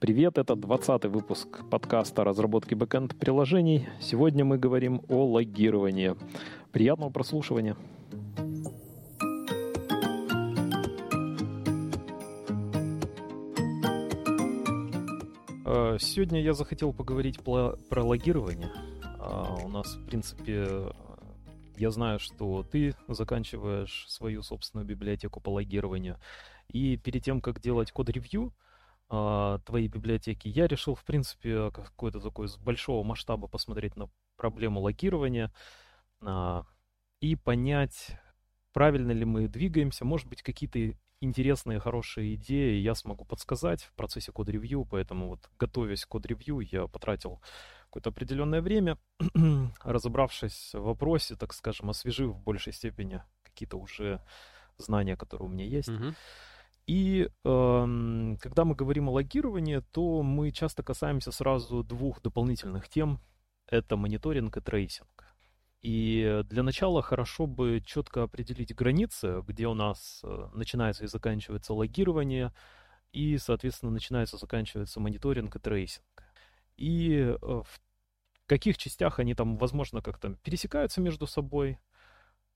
[0.00, 3.88] Привет, это 20 выпуск подкаста разработки бэкэнд приложений.
[4.00, 6.14] Сегодня мы говорим о логировании.
[6.70, 7.76] Приятного прослушивания.
[15.66, 18.70] Э, сегодня я захотел поговорить про, про логирование.
[19.18, 20.92] А, у нас, в принципе,
[21.76, 26.18] я знаю, что ты заканчиваешь свою собственную библиотеку по логированию.
[26.68, 28.52] И перед тем, как делать код-ревью,
[29.10, 34.80] э, твоей библиотеки, я решил, в принципе, какой-то такой с большого масштаба посмотреть на проблему
[34.80, 35.52] логирования
[36.20, 36.62] э,
[37.20, 38.10] и понять,
[38.72, 40.04] правильно ли мы двигаемся.
[40.04, 46.04] Может быть, какие-то интересные, хорошие идеи я смогу подсказать в процессе код-ревью, поэтому вот готовясь
[46.04, 47.40] к код-ревью, я потратил
[47.84, 48.98] какое-то определенное время,
[49.82, 54.22] разобравшись в вопросе, так скажем, освежив в большей степени какие-то уже
[54.76, 55.88] знания, которые у меня есть.
[55.88, 56.14] Mm-hmm.
[56.88, 63.20] И э, когда мы говорим о логировании, то мы часто касаемся сразу двух дополнительных тем.
[63.66, 65.26] Это мониторинг и tracing.
[65.82, 71.74] И для начала хорошо бы четко определить границы, где у нас э, начинается и заканчивается
[71.74, 72.54] логирование,
[73.12, 76.06] и, соответственно, начинается и заканчивается мониторинг и tracing.
[76.78, 77.80] И э, в
[78.46, 81.78] каких частях они там, возможно, как-то пересекаются между собой.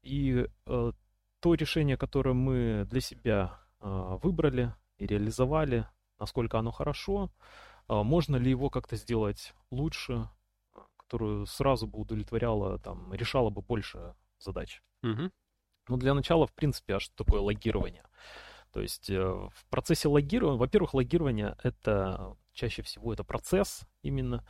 [0.03, 0.93] И э,
[1.41, 5.87] то решение, которое мы для себя выбрали и реализовали,
[6.19, 7.31] насколько оно хорошо,
[7.89, 10.29] а, можно ли его как-то сделать лучше,
[10.97, 14.83] которую сразу бы удовлетворяло, там, решало бы больше задач.
[15.03, 15.31] Угу.
[15.89, 18.05] Ну, для начала, в принципе, а что такое логирование?
[18.73, 24.45] То есть э, в процессе логирования, во-первых, логирование это чаще всего это процесс именно.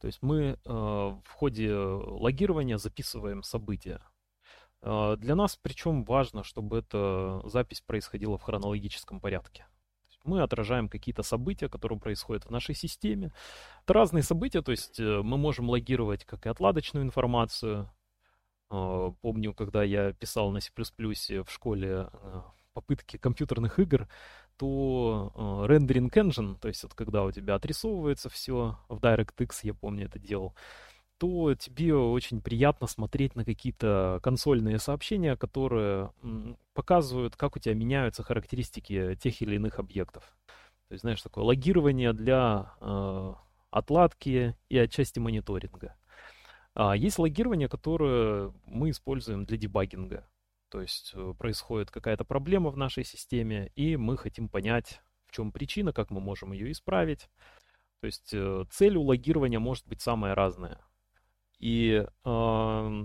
[0.00, 4.00] То есть мы э, в ходе логирования записываем события.
[4.84, 9.66] А, для нас причем важно, чтобы эта запись происходила в хронологическом порядке.
[10.24, 13.32] Мы отражаем какие-то события, которые происходят в нашей системе.
[13.82, 17.90] Это разные события, то есть э, мы можем логировать как и отладочную информацию.
[18.70, 22.42] А, помню, когда я писал на C++ в школе э,
[22.74, 24.08] попытки компьютерных игр,
[24.56, 25.32] то
[25.68, 30.18] rendering engine, то есть вот когда у тебя отрисовывается все, в DirectX я помню это
[30.18, 30.54] делал,
[31.24, 36.12] то тебе очень приятно смотреть на какие-то консольные сообщения, которые
[36.74, 40.36] показывают, как у тебя меняются характеристики тех или иных объектов.
[40.88, 43.34] То есть, знаешь, такое логирование для э,
[43.70, 45.96] отладки и отчасти мониторинга.
[46.74, 50.28] А есть логирование, которое мы используем для дебагинга.
[50.68, 55.52] То есть э, происходит какая-то проблема в нашей системе, и мы хотим понять, в чем
[55.52, 57.30] причина, как мы можем ее исправить.
[58.00, 60.84] То есть э, цель у логирования может быть самая разная.
[61.64, 63.04] И э,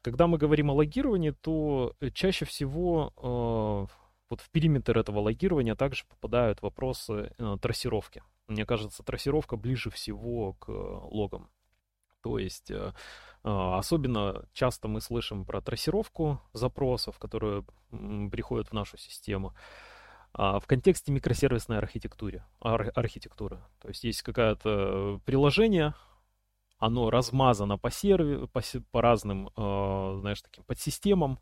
[0.00, 3.94] когда мы говорим о логировании, то э, чаще всего э,
[4.30, 8.22] вот в периметр этого логирования также попадают вопросы э, трассировки.
[8.46, 11.50] Мне кажется, трассировка ближе всего к логам.
[12.22, 12.94] То есть э,
[13.42, 19.54] особенно часто мы слышим про трассировку запросов, которые приходят в нашу систему
[20.32, 22.42] в контексте микросервисной архитектуры.
[22.62, 23.62] Ар- архитектуры.
[23.82, 25.92] То есть есть какое-то приложение,
[26.82, 28.60] оно размазано по серверу, по,
[28.90, 31.38] по разным, э, знаешь, таким подсистемам,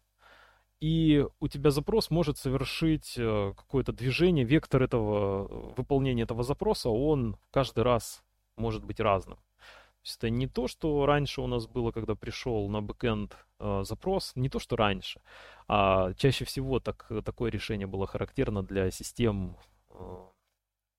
[0.80, 7.38] и у тебя запрос может совершить э, какое-то движение, вектор этого, выполнения этого запроса, он
[7.50, 8.22] каждый раз
[8.56, 9.36] может быть разным.
[9.38, 13.82] То есть это не то, что раньше у нас было, когда пришел на бэкэнд э,
[13.84, 15.22] запрос, не то, что раньше,
[15.68, 19.56] а чаще всего так, такое решение было характерно для систем
[19.88, 20.16] э,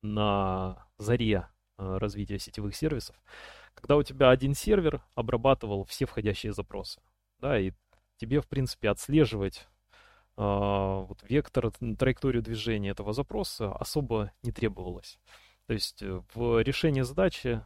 [0.01, 1.47] на заре
[1.77, 3.15] э, развития сетевых сервисов
[3.73, 7.01] когда у тебя один сервер обрабатывал все входящие запросы,
[7.39, 7.71] да, и
[8.17, 9.67] тебе, в принципе, отслеживать
[10.37, 15.19] э, вот вектор, траекторию движения этого запроса особо не требовалось.
[15.65, 17.61] То есть э, в решение задачи э,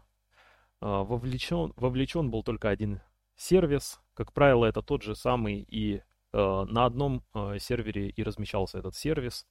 [0.79, 3.01] вовлечен, вовлечен был только один
[3.35, 3.99] сервис.
[4.13, 6.01] Как правило, это тот же самый и э,
[6.31, 9.45] на одном э, сервере и размещался этот сервис.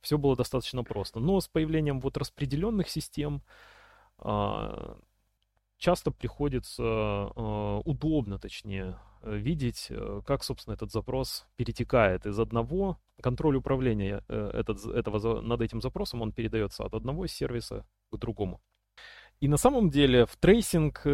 [0.00, 1.20] Все было достаточно просто.
[1.20, 3.42] Но с появлением вот распределенных систем
[5.78, 12.98] часто приходится э, удобно, точнее, э, видеть, э, как, собственно, этот запрос перетекает из одного,
[13.22, 18.60] контроль управления этот, этого, над этим запросом, он передается от одного сервиса к другому.
[19.40, 21.04] И на самом деле в tracing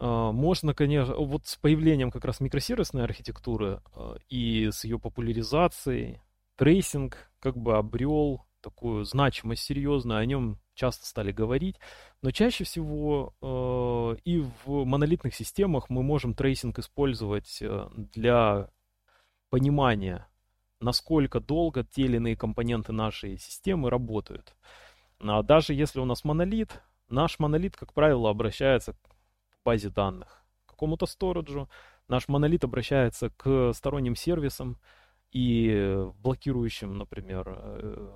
[0.00, 3.80] можно, конечно, вот с появлением как раз микросервисной архитектуры
[4.28, 6.20] и с ее популяризацией,
[6.56, 11.76] tracing как бы обрел такую значимость серьезную, о нем часто стали говорить,
[12.22, 18.70] но чаще всего э, и в монолитных системах мы можем tracing использовать э, для
[19.50, 20.26] понимания,
[20.80, 24.56] насколько долго те или иные компоненты нашей системы работают.
[25.20, 28.98] А даже если у нас монолит, наш монолит, как правило, обращается к
[29.64, 31.68] базе данных, к какому-то сториджу.
[32.08, 34.78] Наш монолит обращается к сторонним сервисам
[35.34, 38.08] и блокирующим, например, э,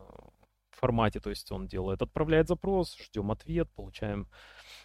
[0.78, 4.28] формате, то есть он делает, отправляет запрос, ждем ответ, получаем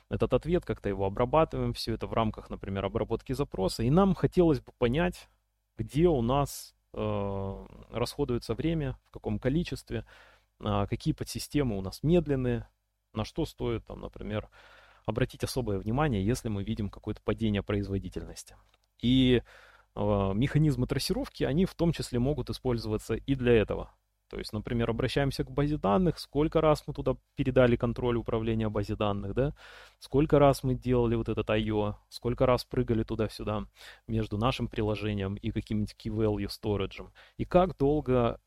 [0.10, 3.84] этот ответ, как-то его обрабатываем, все это в рамках, например, обработки запроса.
[3.84, 5.30] И нам хотелось бы понять,
[5.78, 10.06] где у нас э, расходуется время, в каком количестве,
[10.60, 12.68] э, какие подсистемы у нас медленные,
[13.14, 14.50] на что стоит, там, например,
[15.06, 18.56] обратить особое внимание, если мы видим какое-то падение производительности.
[19.02, 19.42] И
[19.96, 23.94] э, механизмы трассировки, они в том числе могут использоваться и для этого.
[24.30, 28.96] То есть, например, обращаемся к базе данных, сколько раз мы туда передали контроль управления базе
[28.96, 29.54] данных, да,
[30.00, 33.68] сколько раз мы делали вот этот I.O., сколько раз прыгали туда-сюда
[34.08, 38.40] между нашим приложением и каким-нибудь key value storage, и как долго,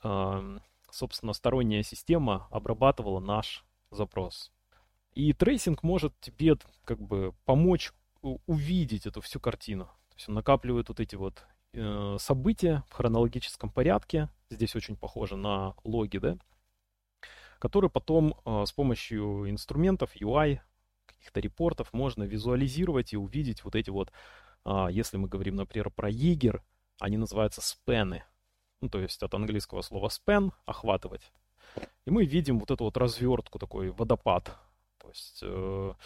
[0.91, 4.53] собственно, сторонняя система обрабатывала наш запрос.
[5.15, 9.85] И tracing может тебе как бы помочь увидеть эту всю картину.
[9.85, 11.47] То есть он накапливает вот эти вот
[11.77, 16.39] э, события в хронологическом порядке, здесь очень похоже на логи, да,
[17.59, 20.61] которые потом э, с помощью инструментов UI,
[21.07, 24.13] каких-то репортов можно визуализировать и увидеть вот эти вот,
[24.65, 26.63] э, если мы говорим, например, про егер,
[26.99, 28.25] они называются спены,
[28.81, 31.33] ну, то есть от английского слова span— охватывать.
[32.05, 34.57] И мы видим вот эту вот развертку, такой водопад.
[34.99, 35.97] То есть э, а,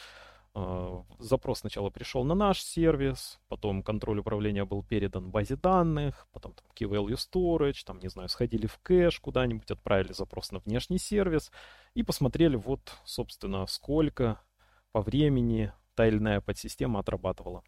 [1.18, 6.64] запрос сначала пришел на наш сервис, потом контроль управления был передан базе данных, потом там
[6.74, 11.52] key value storage, там, не знаю, сходили в кэш куда-нибудь, отправили запрос на внешний сервис
[11.94, 14.40] и посмотрели вот, собственно, сколько
[14.92, 17.62] по времени та или иная подсистема отрабатывала.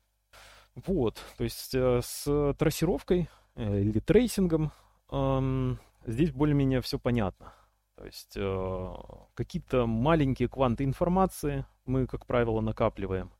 [0.75, 4.73] Вот, то есть э, с трассировкой э, или tracing ом
[6.07, 7.53] здесь более-менее все понятно.
[8.03, 8.95] То есть э,
[9.35, 13.31] какие-то маленькие кванты информации мы, как правило, накапливаем,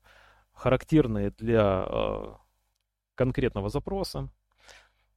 [0.53, 2.33] характерные для э,
[3.15, 4.29] конкретного запроса.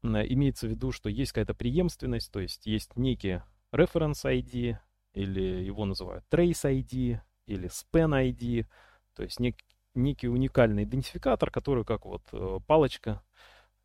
[0.03, 3.41] Имеется в виду, что есть какая-то преемственность, то есть есть некий
[3.73, 4.79] reference ID,
[5.13, 8.67] или его называют trace ID, или span ID,
[9.15, 9.55] то есть нек,
[9.95, 13.23] некий уникальный идентификатор, который как вот э, палочка,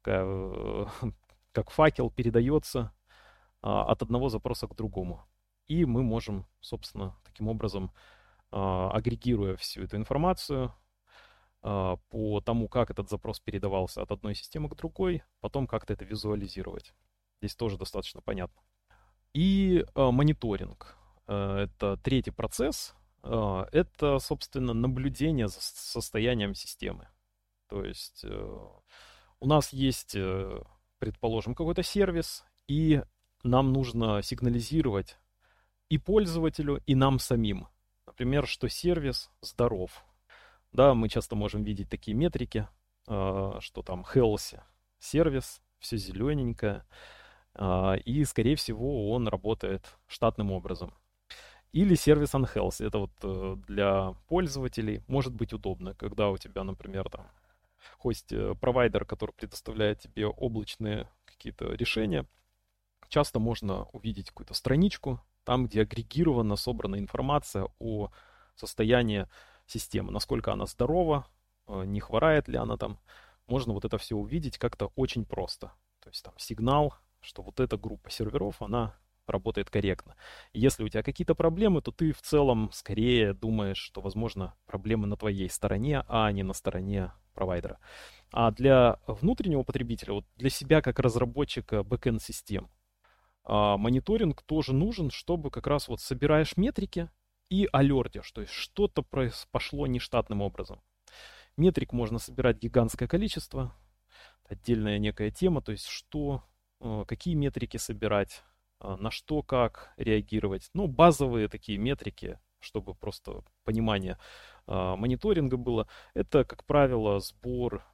[0.02, 0.26] как,
[1.52, 2.92] как факел передается
[3.62, 5.24] а, от одного запроса к другому.
[5.72, 7.94] И мы можем, собственно, таким образом,
[8.52, 10.74] а, агрегируя всю эту информацию
[11.62, 16.04] а, по тому, как этот запрос передавался от одной системы к другой, потом как-то это
[16.04, 16.94] визуализировать.
[17.40, 18.62] Здесь тоже достаточно понятно.
[19.34, 20.98] И а, мониторинг.
[21.26, 22.94] Это третий процесс.
[23.24, 27.08] Это, собственно, наблюдение за состоянием системы.
[27.70, 28.70] То есть э,
[29.40, 30.62] у нас есть, э,
[31.00, 33.02] предположим, какой-то сервис, и
[33.44, 35.21] нам нужно сигнализировать
[35.92, 37.68] и пользователю, и нам самим.
[38.08, 40.06] Например, что сервис здоров.
[40.72, 42.66] Да, мы часто можем видеть такие метрики,
[43.08, 44.62] а, что там healthy
[45.00, 46.86] сервис, все зелененькое,
[47.56, 50.94] а, и, скорее всего, он работает штатным образом.
[51.74, 52.88] Или сервис unhealthy.
[52.88, 57.28] Это вот э, для пользователей может быть удобно, когда у тебя, например, там
[57.98, 62.26] хост-провайдер, который предоставляет тебе облачные какие-то решения,
[63.10, 68.10] часто можно увидеть какую-то страничку, там, где агрегирована, собрана информация о
[68.56, 69.28] состоянии
[69.66, 71.28] системы, насколько она здорова,
[71.68, 73.00] э, не хворает ли она там.
[73.48, 75.74] Можно вот это все увидеть как-то очень просто.
[76.00, 78.96] То есть там сигнал, что вот эта группа серверов, она
[79.28, 80.16] работает корректно.
[80.52, 85.16] если у тебя какие-то проблемы, то ты в целом скорее думаешь, что, возможно, проблемы на
[85.16, 87.80] твоей стороне, а не на стороне провайдера.
[88.32, 92.70] А для внутреннего потребителя, вот для себя как разработчика бэкэнд-систем,
[93.44, 97.10] а, мониторинг тоже нужен, чтобы как раз вот собираешь метрики
[97.50, 99.04] и алертишь, то есть что-то
[99.52, 100.82] пошло нештатным образом.
[101.58, 103.76] Метрик можно собирать гигантское количество,
[104.46, 106.44] отдельная некая тема, то есть что,
[106.80, 108.44] э, какие метрики собирать,
[108.80, 110.70] а, на что, как реагировать.
[110.74, 114.18] Ну, базовые такие метрики, чтобы просто понимание
[114.66, 115.88] а, мониторинга было.
[116.14, 117.86] Это, как правило, сбор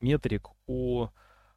[0.00, 1.10] метрик о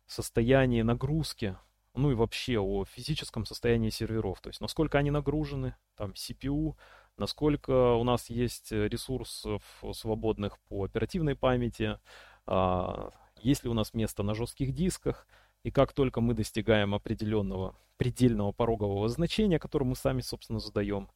[0.06, 1.58] состоянии нагрузки
[2.00, 6.76] ну и вообще о физическом состоянии серверов, то есть насколько они нагружены, там CPU,
[7.18, 9.62] насколько у нас есть ресурсов
[9.94, 12.00] свободных по оперативной памяти,
[12.46, 15.28] а, есть ли у нас место на жестких дисках,
[15.64, 21.10] и как только мы достигаем определенного предельного порогового значения, которое мы сами, собственно, задаем,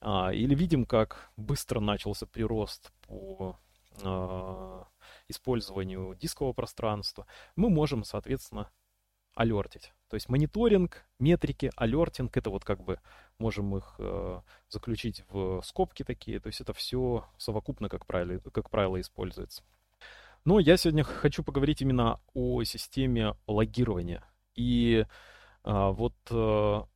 [0.00, 3.56] а, или видим, как быстро начался прирост по
[4.02, 4.86] а,
[5.28, 8.70] использованию дискового пространства, мы можем, соответственно,
[9.36, 9.92] alert ить.
[10.08, 12.98] То есть мониторинг, метрики, alerting, это вот как бы
[13.38, 16.40] можем их э, заключить в скобки такие.
[16.40, 19.62] То есть это все совокупно, как правило, как правило, используется.
[20.44, 24.24] Но я сегодня хочу поговорить именно о системе логирования.
[24.54, 25.04] И
[25.64, 26.86] а, вот, а,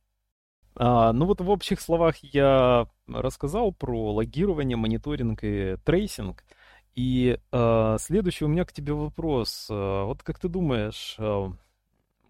[1.13, 6.43] ну вот в общих словах я рассказал про логирование, мониторинг и tracing.
[6.95, 9.67] И а, следующий у меня к тебе вопрос.
[9.69, 11.17] А, вот как ты думаешь,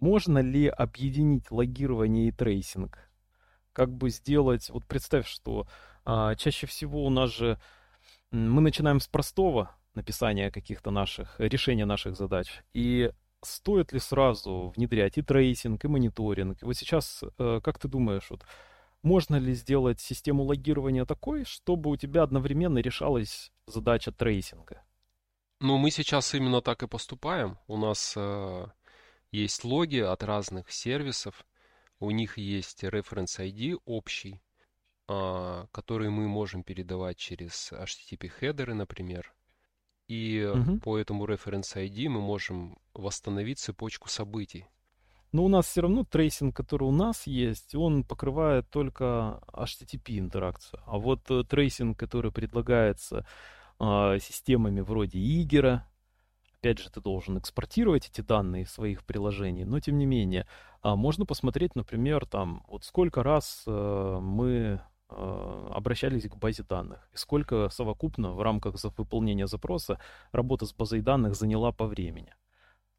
[0.02, 3.00] можно ли объединить логирование и tracing?
[3.72, 5.68] Как бы сделать, вот представь, что
[6.04, 7.58] а, чаще всего у нас же
[8.32, 12.64] мы начинаем с простого, написания каких-то наших, решения наших задач.
[12.74, 16.62] И стоит ли сразу внедрять и tracing, и мониторинг?
[16.62, 18.44] И вот сейчас, э, как ты думаешь, вот,
[19.04, 24.84] можно ли сделать систему логирования такой, чтобы у тебя одновременно решалась задача tracing а?
[25.60, 27.58] Ну, мы сейчас именно так и поступаем.
[27.68, 28.68] У нас э,
[29.32, 31.46] есть логи от разных сервисов,
[32.00, 34.42] у них есть reference ID общий,
[35.08, 39.34] э, который мы можем передавать через HTTP header ы, например.
[40.08, 40.80] И угу.
[40.80, 44.66] по этому reference ID мы можем восстановить цепочку событий.
[45.32, 50.82] Но у нас все равно tracing, который у нас есть, он покрывает только HTTP интеракцию.
[50.86, 53.26] А вот э, tracing, который предлагается
[53.80, 55.88] э, системами вроде Jaeger а,
[56.62, 60.48] опять же, ты должен экспортировать эти данные своих приложений, но тем не менее,
[60.84, 64.82] э, можно посмотреть, например, там, вот сколько раз э, мы
[65.14, 67.10] Э, обращались к базе данных.
[67.14, 70.00] И сколько совокупно в рамках выполнения запроса
[70.32, 72.34] работа с базой данных заняла по времени.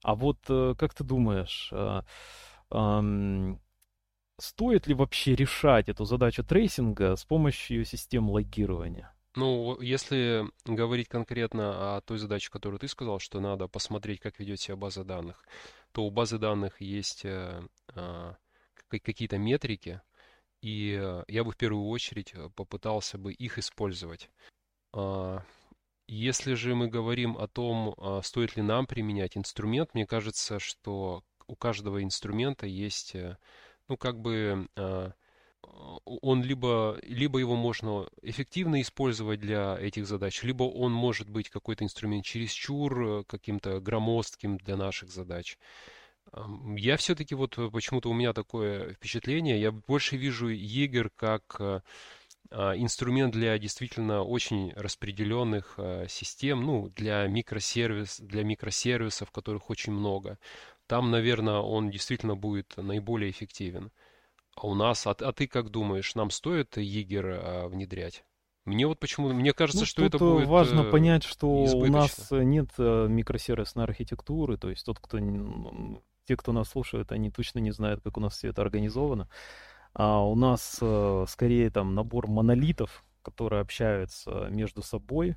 [0.03, 1.73] А вот э, как ты думаешь,
[4.39, 9.12] стоит ли вообще решать эту задачу tracing а с помощью систем логирования?
[9.35, 14.61] Ну, если говорить конкретно о той задаче, которую ты сказал, что надо посмотреть, как ведет
[14.61, 15.47] себя база данных,
[15.93, 17.25] то у базы данных есть
[19.01, 20.03] какие-то метрики,
[20.63, 24.31] и э, я бы в первую очередь э, попытался бы их использовать.
[24.95, 25.43] А,
[26.07, 31.25] если же мы говорим о том, а, стоит ли нам применять инструмент, мне кажется, что
[31.49, 33.39] у каждого инструмента есть, э,
[33.89, 35.13] ну, как бы, а,
[36.05, 41.85] он либо, либо его можно эффективно использовать для этих задач, либо он может быть какой-то
[41.85, 45.59] инструмент чересчур каким-то громоздким для наших задач.
[46.77, 51.81] Я все-таки вот э, почему-то у меня такое впечатление, я больше вижу егер как э,
[52.51, 59.93] а, инструмент для действительно очень распределенных э, систем, ну, для микросервис, для микросервисов, которых очень
[59.93, 60.39] много.
[60.87, 63.91] Там, наверное, он действительно будет наиболее эффективен.
[64.57, 68.25] А у нас, а, а ты как думаешь, нам стоит егер а, внедрять?
[68.65, 71.89] Мне вот почему, мне кажется, ну, что это будет важно понять, что избыточно.
[71.89, 75.19] у нас нет микросервисной архитектуры, то есть тот, кто
[76.27, 79.29] те, кто нас слушают, они точно не знают, как у нас все это организовано.
[79.95, 85.37] А у нас э, скорее там набор монолитов, которые общаются между собой.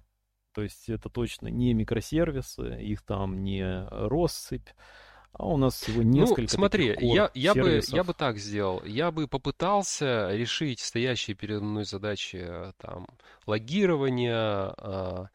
[0.53, 4.69] То есть это точно не микросервисы, их там не россыпь,
[5.37, 6.41] а у нас всего ну, несколько.
[6.41, 8.81] Ну, смотри, я, я, бы, я бы так сделал.
[8.85, 13.07] Я бы попытался решить стоящие передо мной задачи э, там,
[13.45, 15.29] логирования, а,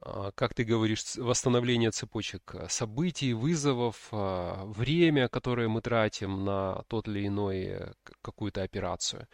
[0.00, 7.06] а, как ты говоришь, восстановление цепочек э, событий, вызовов, время, которое мы тратим на тот
[7.08, 7.92] или иной э,
[8.22, 9.28] какую-то операцию.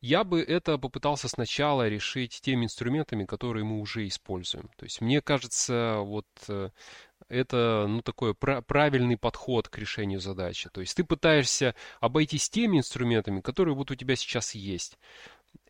[0.00, 4.70] Я бы это попытался сначала решить теми инструментами, которые мы уже используем.
[4.76, 6.70] То есть мне кажется, вот э,
[7.30, 10.68] это ну, такой правильный подход к решению задачи.
[10.70, 14.98] То есть ты пытаешься обойтись теми инструментами, которые вот у тебя сейчас есть.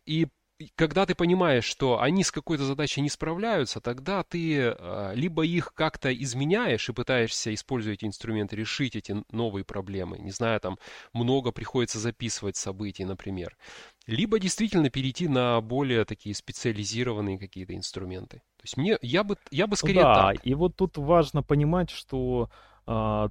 [0.05, 0.27] И
[0.75, 5.73] когда ты понимаешь, что они с какой-то задачей не справляются, тогда ты э, либо их
[5.73, 10.19] как-то изменяешь и пытаешься, используя эти инструменты, решить эти новые проблемы.
[10.19, 10.77] Не знаю, там
[11.13, 13.57] много приходится записывать событий, например.
[14.07, 18.37] Либо действительно перейти на более такие специализированные какие-то инструменты.
[18.57, 20.45] То есть мне, я бы, я бы скорее да, так.
[20.45, 22.70] и вот тут важно понимать, что а,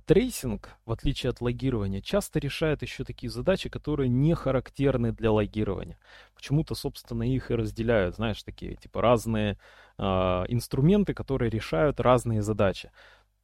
[0.07, 5.99] tracing, в отличие от логирования, часто решает еще такие задачи, которые не характерны для логирования.
[6.35, 9.59] Почему-то, собственно, их и разделяют, знаешь, такие типа разные
[9.99, 12.91] а, инструменты, которые решают разные задачи.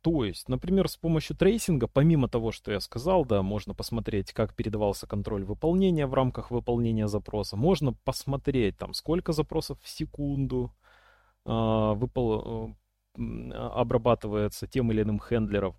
[0.02, 4.32] То есть, например, с помощью tracing а, помимо того, что я сказал, да, можно посмотреть,
[4.32, 7.56] как передавался контроль выполнения в рамках выполнения запроса.
[7.56, 10.72] Можно посмотреть, там, сколько запросов в секунду
[11.44, 12.76] э, выпол
[13.16, 15.76] обрабатывается тем или иным хендлером,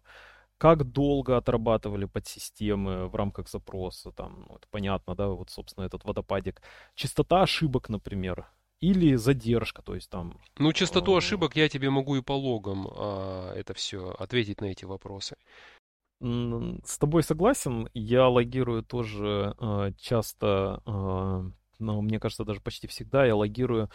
[0.58, 6.04] как долго отрабатывали подсистемы в рамках запроса, там, ну, это понятно, да, вот, собственно, этот
[6.04, 6.62] водопадик.
[6.96, 8.48] Частота ошибок, например,
[8.80, 10.40] или задержка, то есть там...
[10.58, 14.66] Ну, частоту э, ошибок я тебе могу и по логам а, это все ответить на
[14.66, 15.36] эти вопросы.
[16.20, 17.90] С тобой согласен.
[17.94, 23.90] Я логирую тоже э, часто, э, но мне кажется, даже почти всегда я логирую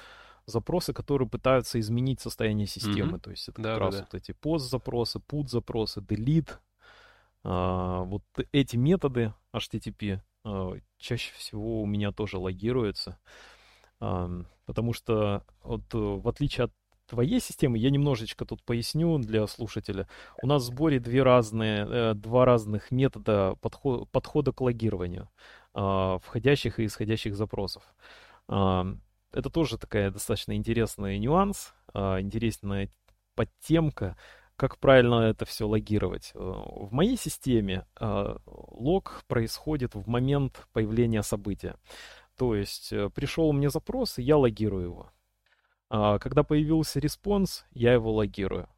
[0.46, 3.18] запросы, которые пытаются изменить состояние системы.
[3.18, 3.20] Mm-hmm.
[3.20, 4.00] То есть это да, как да, раз да.
[4.02, 6.50] вот эти post-запросы, put-запросы, delete.
[7.44, 8.22] Э, вот
[8.52, 13.18] эти методы HTTP э, чаще всего у меня тоже логируются.
[14.00, 16.72] Э, потому что вот, э, в отличие от
[17.06, 20.08] твоей системы, я немножечко тут поясню для слушателя.
[20.42, 25.28] У нас в сборе две разные, э, два разных метода подход, подхода к логированию
[25.74, 27.82] э, входящих и исходящих запросов.
[29.32, 32.90] Э, это тоже такая достаточно интересный нюанс, э, интересная
[33.34, 34.16] подтемка,
[34.56, 36.32] как правильно это все логировать.
[36.34, 41.76] В моей системе э, лог происходит в момент появления события.
[42.36, 45.12] То есть э, пришел мне запрос, и я логирую его.
[45.90, 48.68] А, когда появился response, я его логирую.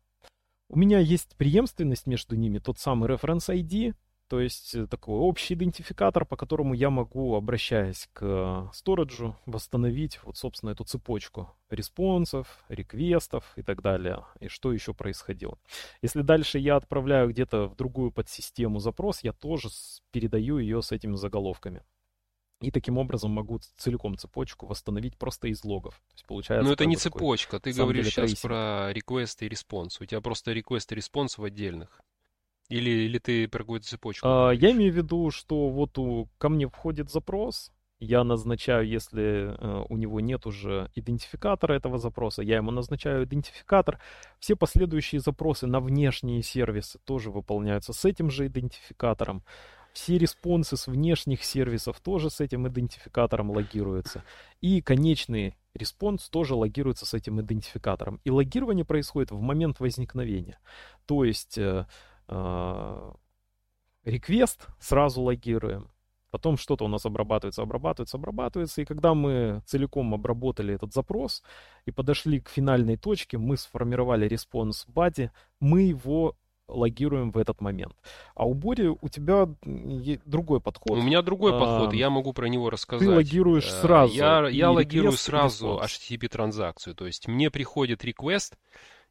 [0.69, 3.95] У меня есть преемственность между ними, тот самый reference ID,
[4.29, 10.19] то есть э, такой общий идентификатор, по которому я могу, обращаясь к storage у, восстановить
[10.25, 15.59] вот, собственно, эту цепочку response ов, request ов и так далее, и что еще происходило.
[16.01, 19.69] Если дальше я отправляю где-то в другую подсистему запрос, я тоже
[20.11, 21.83] передаю ее с этими заголовками.
[22.61, 26.01] И таким образом могу целиком цепочку восстановить просто из логов.
[26.09, 26.67] То есть получается.
[26.67, 27.61] Но это не цепочка.
[27.61, 28.41] Ты говоришь сейчас tracing.
[28.41, 29.97] про request и response.
[30.01, 32.01] У тебя просто request и response в отдельных.
[32.69, 34.27] Или, или ты про какую-то цепочку?
[34.27, 39.57] А, я имею в виду, что вот у, ко мне входит запрос, я назначаю, если
[39.57, 43.99] э, у него нет уже идентификатора этого запроса, я ему назначаю идентификатор.
[44.41, 49.43] Все последующие запросы на внешние сервисы тоже выполняются с этим же идентификатором.
[49.93, 54.25] Все response ы с внешних сервисов тоже с этим идентификатором логируются.
[54.61, 58.21] И конечный response тоже логируется с этим идентификатором.
[58.25, 60.59] И логирование происходит в момент возникновения.
[61.07, 61.87] То есть э,
[64.05, 65.89] request сразу логируем.
[66.31, 68.83] Потом что-то у нас обрабатывается, обрабатывается, обрабатывается.
[68.83, 71.45] И когда мы целиком обработали этот запрос
[71.87, 75.31] и подошли к финальной точке, мы сформировали response body,
[75.61, 76.35] мы его
[76.67, 77.95] логируем в этот момент.
[78.35, 79.49] А у Бори у тебя
[80.25, 80.99] другой подход.
[80.99, 83.07] У меня другой а, подход, я могу про него рассказать.
[83.07, 84.15] Ты логируешь э, сразу.
[84.15, 86.95] Я, я логирую сразу HTTP-транзакцию.
[86.95, 88.55] То есть мне приходит request,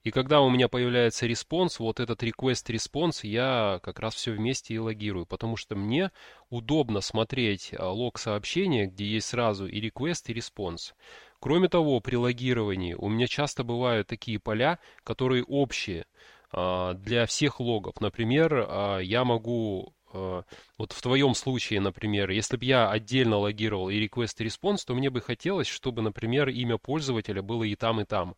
[0.03, 4.79] и когда у меня появляется response, вот этот request-response, я как раз все вместе и
[4.79, 6.11] логирую, потому что мне
[6.49, 10.93] удобно смотреть э, лог сообщения, где есть сразу и request, и response.
[11.39, 16.05] Кроме того, при логировании у меня часто бывают такие поля, которые общие.
[16.53, 17.99] А, для всех логов.
[17.99, 20.43] Например, а, я могу а,
[20.77, 24.93] вот в твоем случае, например, если бы я отдельно логировал и request и response, то
[24.93, 28.35] мне бы хотелось, чтобы, например, имя пользователя было и там, и там.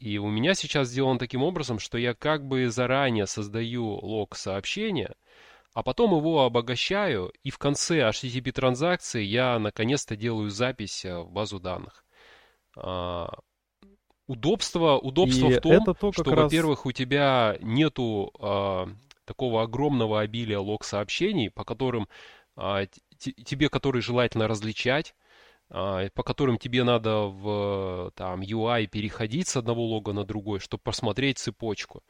[0.00, 5.14] И у меня сейчас сделано таким образом, что я как бы заранее создаю лог сообщения,
[5.74, 11.60] а потом его обогащаю, и в конце HTTP транзакции я наконец-то делаю запись в базу
[11.60, 12.06] данных.
[14.26, 16.44] Удобство, удобство и в том, это то, что, раз...
[16.44, 18.86] во-первых, у тебя нету э,
[19.26, 22.08] такого огромного обилия лог-сообщений, по которым
[22.56, 22.86] э,
[23.18, 25.19] тебе, которые желательно различать, э,
[25.70, 31.38] по которым тебе надо в там, UI переходить с одного лога на другой, чтобы посмотреть
[31.38, 32.02] цепочку.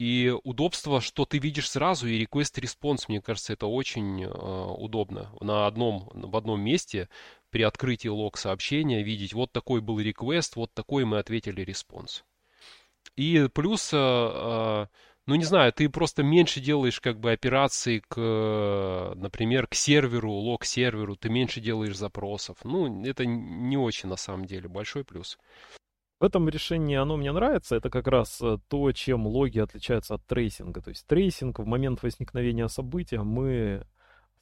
[0.00, 5.30] И удобство, что ты видишь сразу, и request-response, мне кажется, это очень э, удобно.
[5.42, 7.10] На одном, в одном месте
[7.50, 12.24] при открытии лог сообщения видеть, вот такой был request, вот такой мы ответили response.
[13.16, 14.86] И плюс, э, э,
[15.30, 21.14] ну не знаю, ты просто меньше делаешь как бы операций к, например, к серверу, лог-серверу,
[21.14, 22.56] ты меньше делаешь запросов.
[22.64, 25.38] Ну, это не очень на самом деле большой плюс.
[26.18, 27.76] В этом решении оно мне нравится.
[27.76, 30.82] Это как раз э, то, чем логи отличаются от tracing а.
[30.82, 33.86] То есть tracing в момент возникновения события мы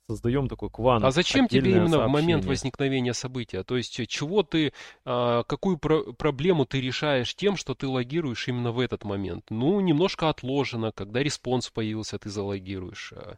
[0.09, 1.05] создаем такой квант.
[1.05, 2.09] А зачем тебе именно сообщение.
[2.09, 3.63] в момент возникновения события?
[3.63, 4.73] То есть чего ты,
[5.05, 9.45] а, какую про- проблему ты решаешь тем, что ты логируешь именно в этот момент?
[9.51, 13.13] Ну, немножко отложено, когда response появился, ты залогируешь.
[13.15, 13.37] А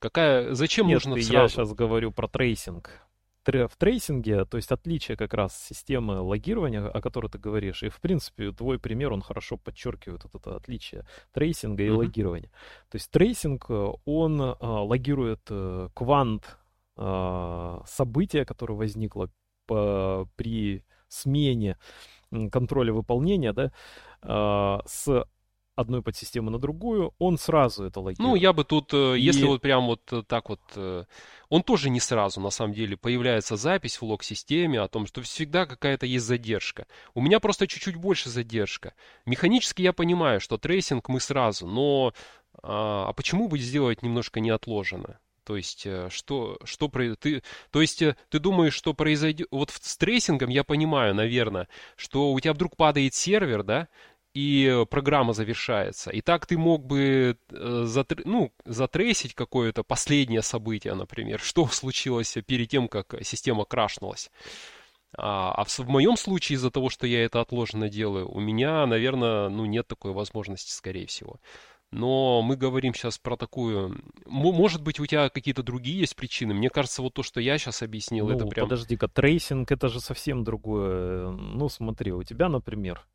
[0.00, 1.32] какая, зачем Нет, нужно сразу?
[1.32, 2.90] я сейчас говорю про tracing
[3.50, 7.88] в tracing е, то есть отличие как раз системы логирования, о которой ты говоришь, и
[7.88, 11.96] в принципе твой пример, он хорошо подчеркивает вот это отличие tracing а и mm-hmm.
[11.96, 12.50] логирования.
[12.90, 16.58] То есть tracing, э, он а, логирует а, квант
[16.96, 19.30] а, события, которое возникло
[19.66, 21.78] по, при смене
[22.52, 23.72] контроля выполнения, да,
[24.22, 25.26] а, с
[25.78, 28.18] одной подсистемы на другую, он сразу это логирует.
[28.18, 29.14] Ну, я бы тут, и...
[29.18, 30.60] если вот прям вот так вот
[31.48, 35.66] он тоже не сразу, на самом деле, появляется запись в лог-системе о том, что всегда
[35.66, 36.86] какая-то есть задержка.
[37.14, 38.94] У меня просто чуть-чуть больше задержка.
[39.24, 42.12] Механически я понимаю, что tracing мы сразу, но
[42.62, 45.18] а, а почему бы сделать немножко неотложенно?
[45.44, 49.96] То есть, э, что, что ты, то есть, э, ты думаешь, что произойдет, вот с
[49.96, 53.88] трейсингом я понимаю, наверное, что у тебя вдруг падает сервер, да,
[54.34, 56.10] и программа завершается.
[56.10, 58.22] И так ты мог бы э, затр...
[58.24, 64.30] ну, затрейсить какое-то последнее событие, например, что случилось перед тем, как система крашнулась.
[65.16, 68.86] А, а в, в моем случае, из-за того, что я это отложенно делаю, у меня,
[68.86, 71.40] наверное, ну, нет такой возможности, скорее всего.
[71.90, 73.98] Но мы говорим сейчас про такую...
[74.26, 76.52] Может быть, у тебя какие-то другие есть причины?
[76.52, 78.68] Мне кажется, вот то, что я сейчас объяснил, ну, это прям...
[78.68, 81.30] подожди-ка, tracing это же совсем другое.
[81.30, 83.06] Ну, смотри, у тебя, например,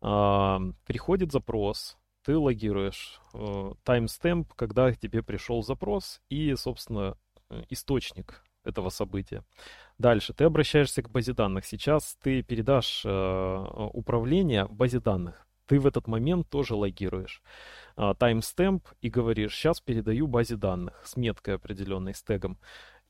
[0.00, 7.16] приходит запрос, ты логируешь э, timestamp, когда к тебе пришел запрос и, собственно,
[7.48, 9.42] э, источник этого события.
[9.98, 11.64] Дальше ты обращаешься к базе данных.
[11.64, 15.46] Сейчас ты передашь э, управление базе данных.
[15.66, 17.42] Ты в этот момент тоже логируешь
[17.94, 22.58] таймстемп и говоришь, сейчас передаю базе данных с меткой определенной, с тегом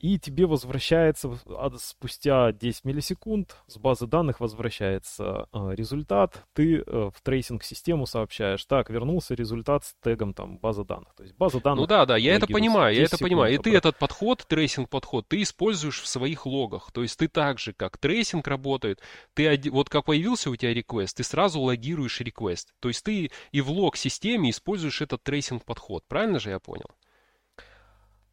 [0.01, 1.31] и тебе возвращается
[1.77, 8.89] спустя 10 миллисекунд с базы данных возвращается э, результат, ты э, в трейсинг-систему сообщаешь, так,
[8.89, 11.15] вернулся результат с тегом там база данных.
[11.15, 11.83] То есть база данных...
[11.83, 13.55] Ну да, да, я это понимаю, я это понимаю.
[13.55, 16.91] И ты этот подход, tracing-подход, ты используешь в своих логах.
[16.93, 19.01] То есть ты так же, как tracing работает,
[19.35, 22.73] ты вот как появился у тебя request, ты сразу логируешь request.
[22.81, 26.05] То есть ты и в лог-системе используешь этот tracing-подход.
[26.09, 26.87] Правильно же я понял?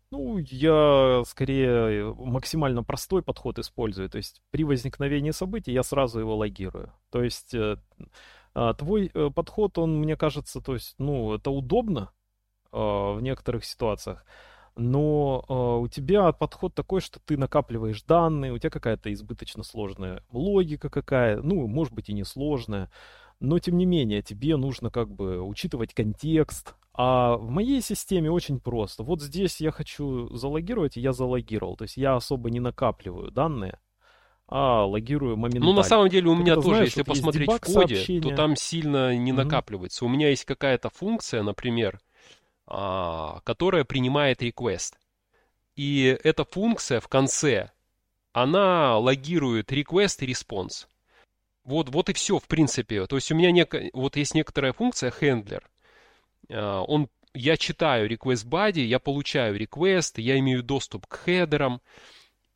[0.10, 4.10] Ну, я скорее максимально простой подход использую.
[4.10, 6.93] То есть при возникновении событий я сразу его логирую.
[7.10, 7.78] То есть э,
[8.54, 12.12] а, твой э, подход, он, мне кажется, то есть, ну, это удобно
[12.72, 14.26] а, в некоторых ситуациях.
[14.76, 20.24] Но э, у тебя подход такой, что ты накапливаешь данные, у тебя какая-то избыточно сложная
[20.32, 22.89] логика какая, ну, может быть и несложная,
[23.39, 28.60] но тем не менее тебе нужно как бы учитывать контекст, а в моей системе очень
[28.60, 29.03] просто.
[29.03, 31.77] Вот здесь я хочу залогировать, и я залогировал.
[31.77, 33.79] То есть я особо не накапливаю данные,
[34.47, 35.67] а логирую моментально.
[35.67, 38.21] Ну, на самом деле, у меня тоже, знаешь, если вот посмотреть в коде, сообщения.
[38.21, 39.36] то там сильно не mm-hmm.
[39.36, 40.05] накапливается.
[40.05, 41.99] У меня есть какая-то функция, например,
[42.65, 44.93] а, которая принимает request.
[45.75, 47.69] И эта функция в конце,
[48.33, 50.88] она логирует request и response.
[51.63, 53.05] Вот, вот и все, в принципе.
[53.05, 53.75] То есть у меня нек...
[53.93, 55.62] вот есть некоторая функция handler,
[56.49, 61.81] он, я читаю request body, я получаю request, я имею доступ к хедерам,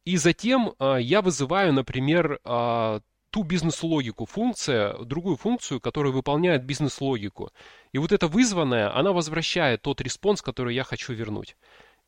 [0.05, 7.51] и затем а, я вызываю, например, а, ту бизнес-логику функция, другую функцию, которая выполняет бизнес-логику.
[7.93, 11.55] И вот эта вызванная, она возвращает тот response, который я хочу вернуть.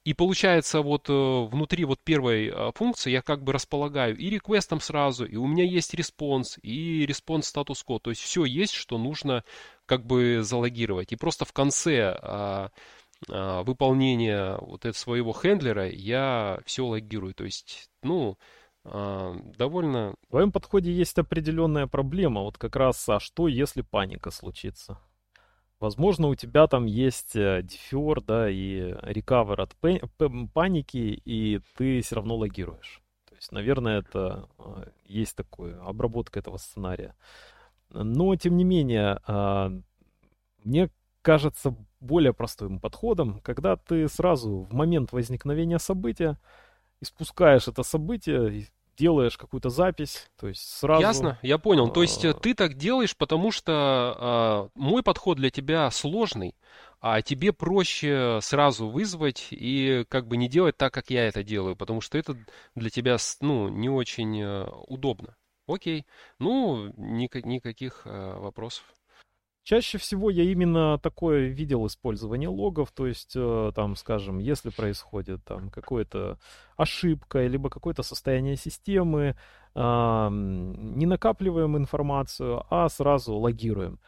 [0.05, 4.81] И получается, вот э, внутри вот первой функции я как бы располагаю и request ом
[4.81, 8.03] сразу, и у меня есть response, и response status code.
[8.03, 9.43] То есть все есть, что нужно
[9.85, 11.11] как бы залогировать.
[11.11, 12.71] И просто в конце а,
[13.29, 17.33] а, выполнения вот этого своего хендлера я все логирую.
[17.33, 18.37] То есть, ну,
[18.83, 20.15] а, довольно...
[20.27, 22.41] В твоем подходе есть определенная проблема.
[22.41, 24.99] Вот как раз, а что, если паника случится?
[25.83, 32.15] Возможно, у тебя там есть э, дефер, да, и рекавер от паники, и ты все
[32.15, 33.01] равно логируешь.
[33.27, 37.17] То есть, наверное, это а, есть такое, обработка этого сценария.
[37.89, 39.73] Но, тем не менее, а,
[40.63, 40.89] мне
[41.21, 46.39] кажется более простым подходом, когда ты сразу в момент возникновения события
[47.01, 48.67] испускаешь это событие,
[48.97, 51.01] делаешь какую-то запись, то есть сразу...
[51.01, 51.89] Ясно, я понял.
[51.89, 56.55] То есть э, ты так делаешь, потому что э, мой подход для тебя сложный,
[57.01, 61.75] а тебе проще сразу вызвать и как бы не делать так, как я это делаю,
[61.75, 62.37] потому что это
[62.75, 65.35] для тебя ну, не очень э, удобно.
[65.67, 66.05] Окей.
[66.39, 68.83] Ну, никак, никаких э, вопросов.
[69.63, 75.43] Чаще всего я именно такое видел использование логов, то есть э, там, скажем, если происходит
[75.45, 76.37] там какая-то
[76.75, 79.37] ошибка, либо какое-то состояние системы,
[79.73, 83.99] э, не накапливаем информацию, а сразу логируем.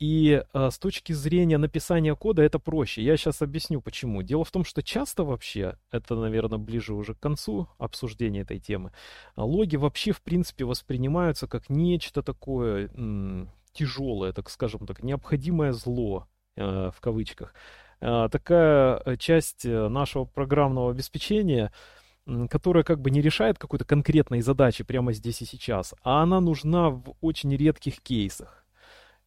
[0.00, 3.02] И э, с точки зрения написания кода это проще.
[3.02, 4.22] Я сейчас объясню почему.
[4.22, 8.90] Дело в том, что часто вообще, это, наверное, ближе уже к концу обсуждения этой темы,
[9.36, 12.90] логи вообще, в принципе, воспринимаются как нечто такое
[13.76, 17.54] тяжелое, так скажем так, необходимое зло, э, в кавычках.
[18.00, 21.72] Э, такая э, часть э, нашего программного обеспечения,
[22.50, 26.90] которая как бы не решает какой-то конкретной задачи прямо здесь и сейчас, а она нужна
[26.90, 28.66] в очень редких кейсах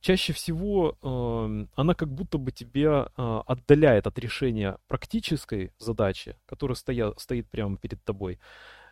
[0.01, 6.75] чаще всего э, она как будто бы тебя э, отдаляет от решения практической задачи, которая
[6.75, 8.39] стоя, стоит прямо перед тобой.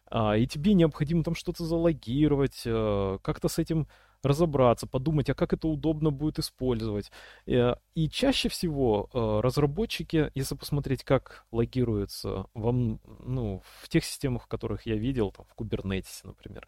[0.10, 3.88] А, и тебе необходимо там что-то залогировать, э, как-то с этим
[4.28, 7.12] разобраться, подумать, а как это удобно будет использовать.
[7.46, 14.44] Э, и чаще всего э, разработчики, если посмотреть, как логируется вам, ну, в тех системах,
[14.44, 16.68] в которых я видел, там, в Kubernetes, например,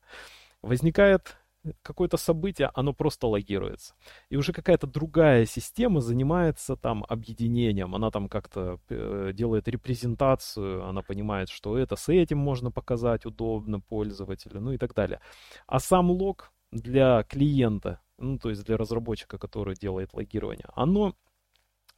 [0.61, 1.37] возникает
[1.81, 3.93] какое-то событие, оно просто логируется.
[4.29, 7.95] И уже какая-то другая система занимается там объединением.
[7.95, 13.79] Она там как-то э, делает репрезентацию, она понимает, что это с этим можно показать удобно
[13.79, 15.19] пользователю, ну и так далее.
[15.67, 21.15] А сам лог для клиента, ну то есть для разработчика, который делает логирование, оно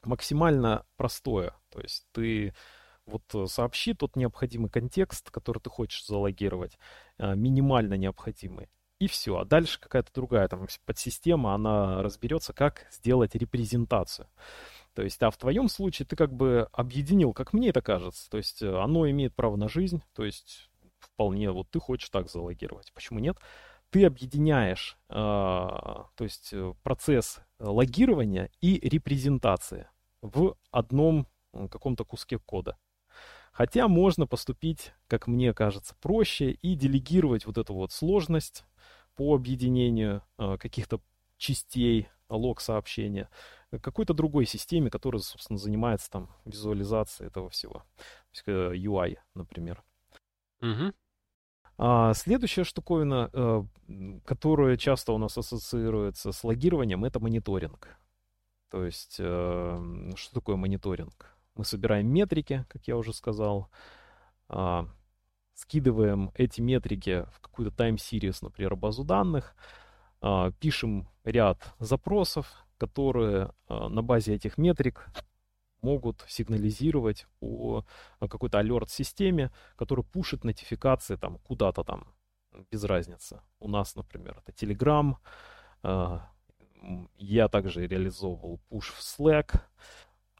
[0.04, 1.54] максимально простое.
[1.70, 2.54] То есть ты
[3.06, 6.78] вот сообщи тот необходимый контекст, который ты хочешь залогировать,
[7.18, 8.68] э, минимально необходимый
[9.02, 9.36] и все.
[9.38, 14.28] А дальше какая-то другая там подсистема, она разберется, как сделать репрезентацию.
[14.94, 18.30] То есть, а в твоем случае ты как бы объединил, как мне это кажется.
[18.30, 22.30] То есть, э, оно имеет право на жизнь, то есть, вполне, вот ты хочешь так
[22.30, 22.92] залогировать.
[22.92, 23.36] Почему нет?
[23.92, 29.86] Ты объединяешь, э, то есть, э, процесс логирования и репрезентации
[30.22, 32.78] в одном каком-то куске кода.
[33.52, 38.64] Хотя можно поступить, как мне кажется, проще и делегировать вот эту вот сложность
[39.14, 41.02] по объединению э, каких-то
[41.36, 43.28] частей лог-сообщения
[43.82, 47.82] какой-то другой системе, которая, собственно, занимается там визуализацией этого всего.
[48.46, 49.82] Э, UI, например.
[50.62, 50.94] Угу.
[51.84, 53.64] А следующая штуковина, э,
[54.24, 57.98] которая часто у нас ассоциируется с логированием, это мониторинг.
[58.70, 61.36] То есть, что такое мониторинг?
[61.56, 63.68] Мы собираем метрики, как я уже сказал,
[64.48, 64.86] а,
[65.54, 69.56] скидываем эти метрики в какую-то time-series, например, базу данных,
[70.20, 75.08] а, пишем ряд запросов, которые на базе этих метрик
[75.82, 77.84] могут сигнализировать о
[78.20, 82.06] какой-то алерт-системе, который пушит нотификации там куда-то там,
[82.70, 83.40] без разницы.
[83.58, 85.16] У нас, например, это Telegram,
[87.16, 89.60] я также реализовывал push в Slack,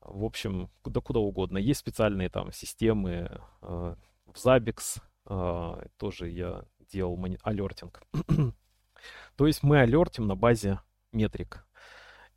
[0.00, 1.58] в общем, куда, куда угодно.
[1.58, 3.96] Есть специальные там системы в
[4.34, 8.02] Zabbix, а, тоже я делал мони- алертинг.
[9.36, 10.80] То есть мы алертим на базе
[11.12, 11.66] метрик.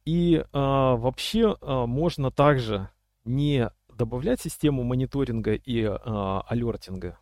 [0.05, 2.89] И а, вообще а, можно также
[3.25, 7.17] не добавлять систему мониторинга и а, алертинга,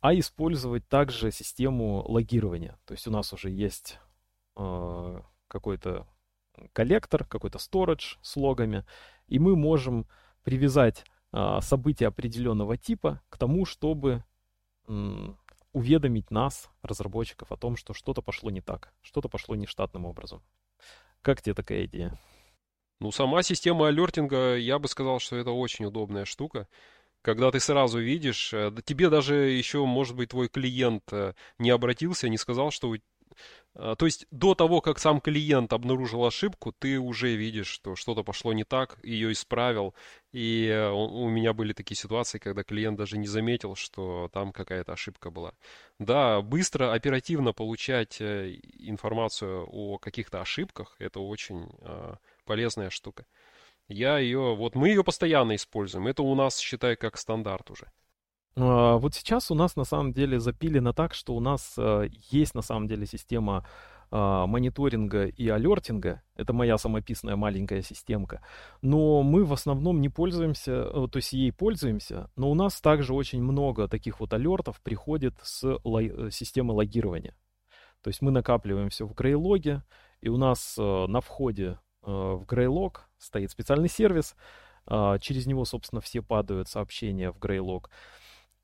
[0.00, 2.78] а использовать также систему логирования.
[2.84, 3.98] То есть у нас уже есть
[4.56, 6.06] а, какой-то
[6.72, 8.84] коллектор, какой-то storage с логами,
[9.26, 10.06] и мы можем
[10.42, 14.24] привязать а, события определенного типа к тому, чтобы
[15.72, 20.42] уведомить нас, разработчиков, о том, что что-то пошло не так, что-то пошло нештатным образом.
[21.22, 22.18] Как тебе такая идея?
[23.02, 26.68] Ну, сама система алертинга, я бы сказал, что это очень удобная штука.
[27.20, 32.28] Когда ты сразу видишь, э, тебе даже еще, может быть, твой клиент э, не обратился,
[32.28, 32.94] не сказал, что
[33.74, 38.22] а, то есть до того, как сам клиент обнаружил ошибку, ты уже видишь, что что-то
[38.22, 39.94] пошло не так, ее исправил.
[40.32, 44.92] И э, у меня были такие ситуации, когда клиент даже не заметил, что там какая-то
[44.92, 45.54] ошибка была.
[45.98, 53.26] Да, быстро, оперативно получать информацию о каких-то ошибках, это очень а, полезная штука.
[53.88, 56.06] Я ее, вот мы ее постоянно используем.
[56.06, 57.90] Это у нас, считай, как стандарт уже.
[58.56, 62.54] А, вот сейчас у нас на самом деле запилено так, что у нас э, есть
[62.54, 63.66] на самом деле система
[64.10, 66.22] а, мониторинга и алертинга.
[66.36, 68.44] Это моя самописная маленькая системка.
[68.82, 73.14] Но мы в основном не пользуемся, э, то есть ей пользуемся, но у нас также
[73.14, 77.34] очень много таких вот алертов приходит с э, системы логирования.
[78.02, 79.80] То есть мы накапливаем все в Greylog,
[80.20, 84.36] и у нас на входе в Greylog стоит специальный сервис,
[84.86, 87.86] а, через него, собственно, все падают сообщения в Greylog.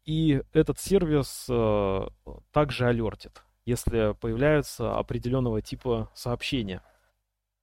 [0.05, 2.09] И этот сервис э,
[2.51, 6.83] также алертит, если появляются определенного типа сообщения.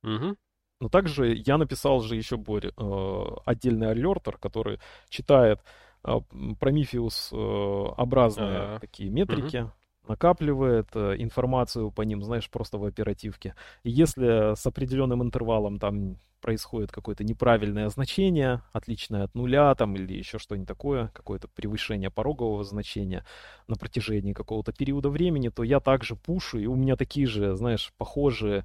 [0.03, 0.35] Угу.
[0.81, 5.61] Но также я написал же еще Борь, э, отдельный алертер, который читает
[6.03, 6.11] э,
[6.59, 8.79] Prometheus э, образные А-а-а.
[8.79, 9.71] такие метрики, угу.
[10.07, 13.55] Накапливает э, информацию по ним, знаешь, просто в оперативке.
[13.83, 20.13] И если с определенным интервалом там происходит какое-то неправильное значение, отличное от нуля там или
[20.13, 23.25] еще что-нибудь такое, какое-то превышение порогового значения
[23.67, 27.91] на протяжении какого-то периода времени, то я также пушу, и у меня такие же, знаешь,
[27.97, 28.63] похожие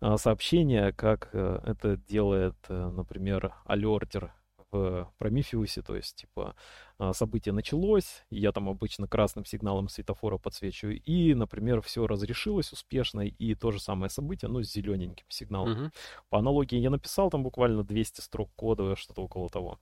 [0.00, 4.32] а, сообщения, как а, это делает, например, алертер
[4.72, 6.56] в Prometheus, то есть, типа,
[6.98, 13.20] а, событие началось, я там обычно красным сигналом светофора подсвечиваю, и, например, все разрешилось успешно,
[13.20, 15.72] и то же самое событие, но с зелененьким сигналом.
[15.72, 15.90] Uh-huh.
[16.30, 19.78] По аналогии я написал там буквально 200 строк кода, что-то около того.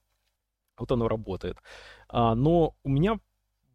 [0.77, 1.57] Вот оно работает.
[2.09, 3.21] А, но у меня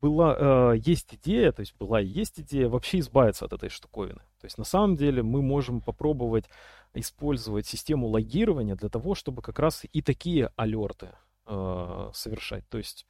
[0.06, 4.20] была, э, есть идея, то есть была и есть идея вообще избавиться от этой штуковины.
[4.40, 6.46] То есть на самом деле мы можем попробовать
[6.94, 11.10] использовать систему логирования для того, чтобы как раз и такие алерты
[11.48, 12.70] э, совершать.
[12.70, 13.08] То есть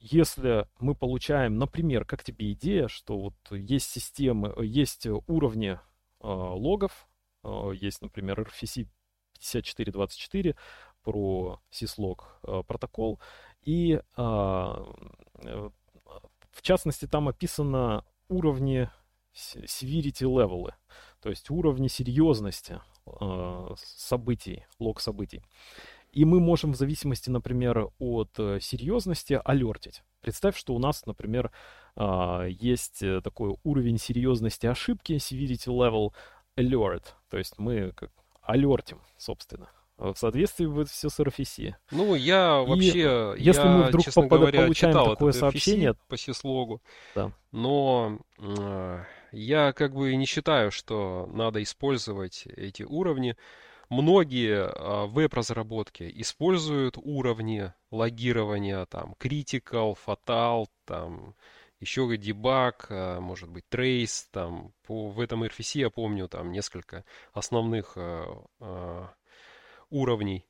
[0.00, 5.78] если мы получаем, например, как тебе идея, что вот есть системы, есть уровни э,
[6.22, 7.06] логов,
[7.44, 8.88] э, есть, например, RFC
[9.38, 10.56] 5424
[11.04, 13.20] про syslog э, протокол,
[13.62, 14.74] и э,
[16.52, 18.88] в частности там описано уровни
[19.34, 20.72] severity level,
[21.20, 25.42] то есть уровни серьезности э, событий, лог событий.
[26.12, 30.02] И мы можем в зависимости, например, от э, серьезности алертить.
[30.20, 31.50] Представь, что у нас, например,
[31.96, 36.12] а, есть э, такой уровень серьезности ошибки, severity level
[36.56, 37.04] alert.
[37.30, 38.10] То есть мы как
[38.42, 39.70] алертим, собственно.
[40.02, 41.74] В соответствии будет все с RFC.
[41.92, 46.16] Ну, я вообще, и если я, мы вдруг честно говоря, получаем читал такое сообщение по
[46.16, 46.82] сислогу,
[47.14, 47.30] да.
[47.52, 53.36] но э, я как бы не считаю, что надо использовать эти уровни
[53.92, 61.34] многие а, веб-разработки используют уровни логирования, там, critical, fatal, там,
[61.78, 67.04] еще debug, а, может быть, trace, там, по, в этом RFC я помню там несколько
[67.32, 69.12] основных а,
[69.92, 70.46] уровней.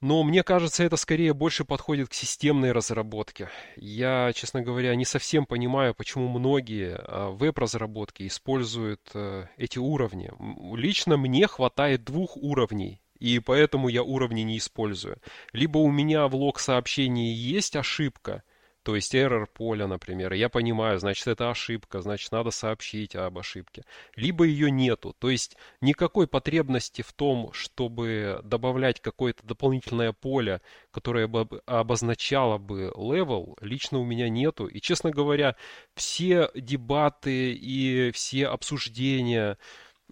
[0.00, 3.48] Но мне кажется, это скорее больше подходит к системной разработке.
[3.76, 10.30] Я, честно говоря, не совсем понимаю, почему многие а, веб-разработки используют э, эти уровни.
[10.76, 15.18] Лично мне хватает двух уровней, и поэтому я уровни не использую.
[15.52, 18.44] Либо у меня в лог сообщении есть ошибка,
[18.88, 23.84] то есть error поля, например, я понимаю, значит, это ошибка, значит, надо сообщить об ошибке.
[24.16, 31.26] Либо ее нету, то есть никакой потребности в том, чтобы добавлять какое-то дополнительное поле, которое
[31.26, 34.66] бы обозначало бы level, лично у меня нету.
[34.66, 35.54] И, честно говоря,
[35.94, 39.58] все дебаты и все обсуждения,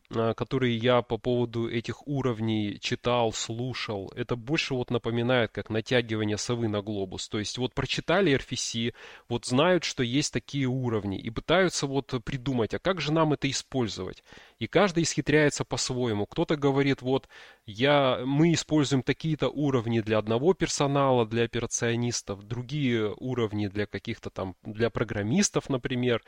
[0.08, 6.68] которые я по поводу этих уровней читал, слушал, это больше вот напоминает как натягивание совы
[6.68, 7.28] на глобус.
[7.28, 8.94] То есть вот прочитали RFC,
[9.28, 13.50] вот знают, что есть такие уровни и пытаются вот придумать, а как же нам это
[13.50, 14.22] использовать?
[14.58, 16.26] И каждый исхитряется по-своему.
[16.26, 17.28] Кто-то говорит, вот
[17.66, 24.54] я, мы используем такие-то уровни для одного персонала, для операционистов, другие уровни для каких-то там,
[24.62, 26.22] для программистов, например,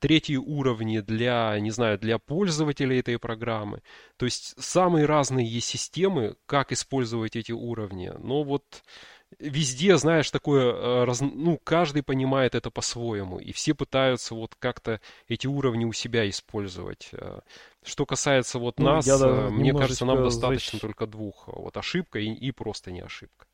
[0.00, 3.82] третьи уровни для, не знаю, для пользователей этой программы.
[4.16, 8.12] То есть самые разные есть системы, как использовать эти уровни.
[8.18, 8.82] Но вот
[9.38, 15.46] везде, знаешь, такое, э, ну, каждый понимает это по-своему, и все пытаются вот как-то эти
[15.46, 17.10] уровни у себя использовать.
[17.12, 17.40] Э,
[17.84, 20.80] что касается вот ну, нас, э, мне кажется, нам достаточно защ...
[20.80, 21.48] только двух.
[21.48, 23.46] Вот ошибка и, и просто не ошибка.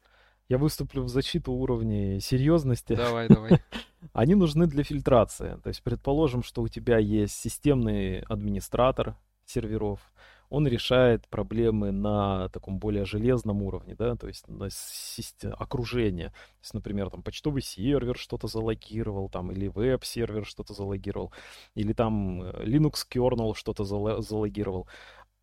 [0.48, 2.94] Я выступлю в защиту уровней серьезности.
[2.94, 3.61] Давай, давай.
[4.12, 5.59] Они нужны для фильтрации.
[5.62, 9.16] То есть, предположим, что у тебя есть системный администратор
[9.47, 10.01] серверов,
[10.49, 15.55] он решает проблемы на таком более железном уровне, да, то есть на систем...
[15.59, 16.29] окружение.
[16.29, 21.33] То есть, например, там почтовый сервер что-то залогировал, там, или веб-сервер что-то залогировал,
[21.75, 24.87] или там э, Linux kernel что-то залогировал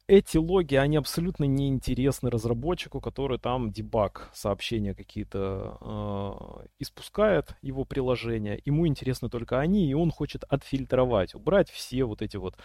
[0.08, 8.62] эти логи, они абсолютно неинтересны разработчику, который там дебаг сообщения какие-то э, испускает, его приложение.
[8.66, 12.58] Ему интересны только они, и он хочет отфильтровать, убрать все вот эти вот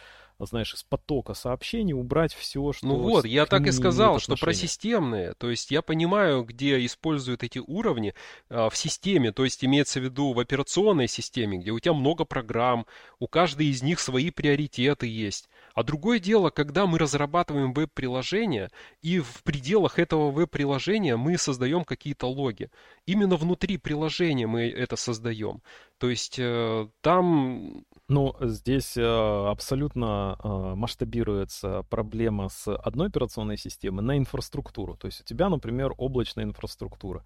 [0.47, 2.87] знаешь, из потока сообщений убрать все, что...
[2.87, 5.35] Ну вот, я так и сказал, что про системные.
[5.35, 8.15] То есть я понимаю, где используют эти уровни
[8.49, 12.25] а, в системе, то есть имеется в виду в операционной системе, где у тебя много
[12.25, 12.87] программ,
[13.19, 15.49] у каждой из них свои приоритеты есть.
[15.75, 18.71] А другое дело, когда мы разрабатываем веб-приложение,
[19.03, 22.71] и в пределах этого веб-приложения мы создаем какие-то логи.
[23.07, 25.63] Именно внутри приложения мы это создаем.
[25.99, 34.01] То есть э, там ну, здесь э, абсолютно э, масштабируется проблема с одной операционной системы
[34.01, 34.97] на инфраструктуру.
[34.97, 37.23] То есть у тебя, например, облачная инфраструктура.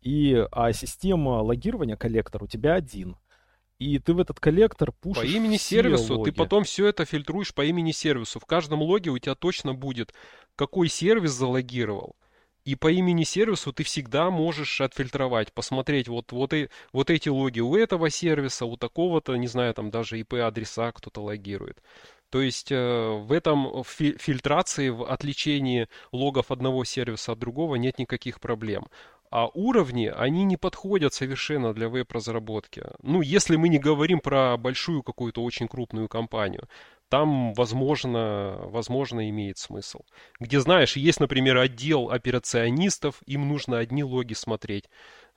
[0.00, 3.16] И, а система логирования, коллектор у тебя один.
[3.78, 6.30] И ты в этот коллектор пушишь По имени сервису логи.
[6.30, 8.40] ты потом все это фильтруешь по имени сервису.
[8.40, 10.12] В каждом логе у тебя точно будет,
[10.56, 12.16] какой сервис залогировал.
[12.66, 17.60] И по имени сервису ты всегда можешь отфильтровать, посмотреть вот, вот, и, вот эти логи
[17.60, 21.80] у этого сервиса, у такого-то, не знаю, там даже IP-адреса кто-то логирует.
[22.28, 28.00] То есть э, в этом в фильтрации, в отличении логов одного сервиса от другого нет
[28.00, 28.88] никаких проблем.
[29.30, 32.84] А уровни, они не подходят совершенно для веб-разработки.
[33.00, 36.68] Ну, если мы не говорим про большую какую-то очень крупную компанию
[37.08, 40.00] там, возможно, возможно, имеет смысл.
[40.40, 44.84] Где, знаешь, есть, например, отдел операционистов, им нужно одни логи смотреть.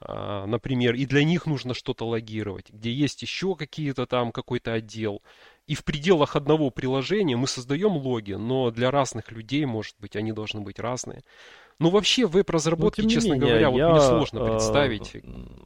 [0.01, 5.22] а, например, и для них нужно что-то логировать, где есть еще какие-то там какой-то отдел.
[5.67, 10.32] И в пределах одного приложения мы создаем логи, но для разных людей, может быть, они
[10.32, 11.22] должны быть разные.
[11.82, 15.15] Ну, вообще, веб-разработки, ну, честно менее, говоря, вот мне сложно э, представить.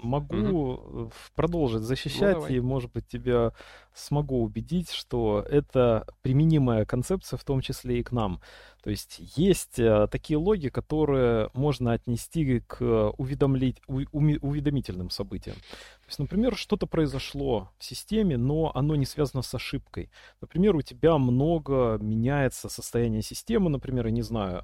[0.04, 1.12] Могу угу.
[1.34, 3.54] продолжить защищать, ну, и, может быть, тебя
[3.96, 8.42] смогу убедить, что это применимая концепция, в том числе и к нам.
[8.84, 15.56] То есть есть э, такие логи, которые можно отнести к уведомлить, у, уведомительным событиям.
[15.56, 20.12] То есть, например, что-то произошло в системе, но оно не связано с ошибкой.
[20.42, 24.64] Например, у тебя много меняется состояние системы, например, я не знаю,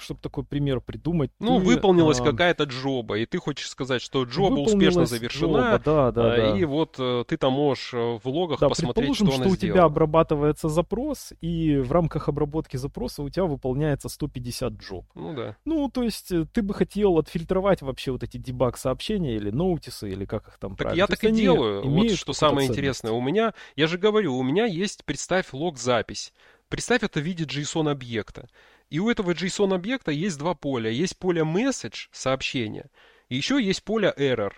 [0.00, 1.30] чтобы такой пример придумать.
[1.38, 2.24] Ну, ты, выполнилась а...
[2.24, 6.58] какая-то джоба, и ты хочешь сказать, что джоба успешно завершена, джоба, да, да, а, да.
[6.58, 9.56] и вот э, ты там можешь э, в логах да, посмотреть, что, что она у
[9.56, 15.06] тебя обрабатывается запрос, и в рамках обработки запроса у тебя выполняется 150 джоб.
[15.14, 15.56] Ну да.
[15.64, 20.10] Ну, то есть э, ты бы хотел отфильтровать вообще вот эти дебаг сообщения или ноутисы,
[20.10, 20.98] или как их там Так правильно.
[20.98, 21.88] я так и делаю.
[21.88, 22.70] Вот что самое ценность.
[22.78, 23.12] интересное.
[23.12, 26.32] У меня, я же говорю, у меня есть, представь, лог-запись.
[26.68, 28.48] Представь это в виде JSON-объекта.
[28.90, 30.90] И у этого JSON-объекта есть два поля.
[30.90, 32.90] Есть поле message, сообщение,
[33.28, 34.52] и еще есть поле error.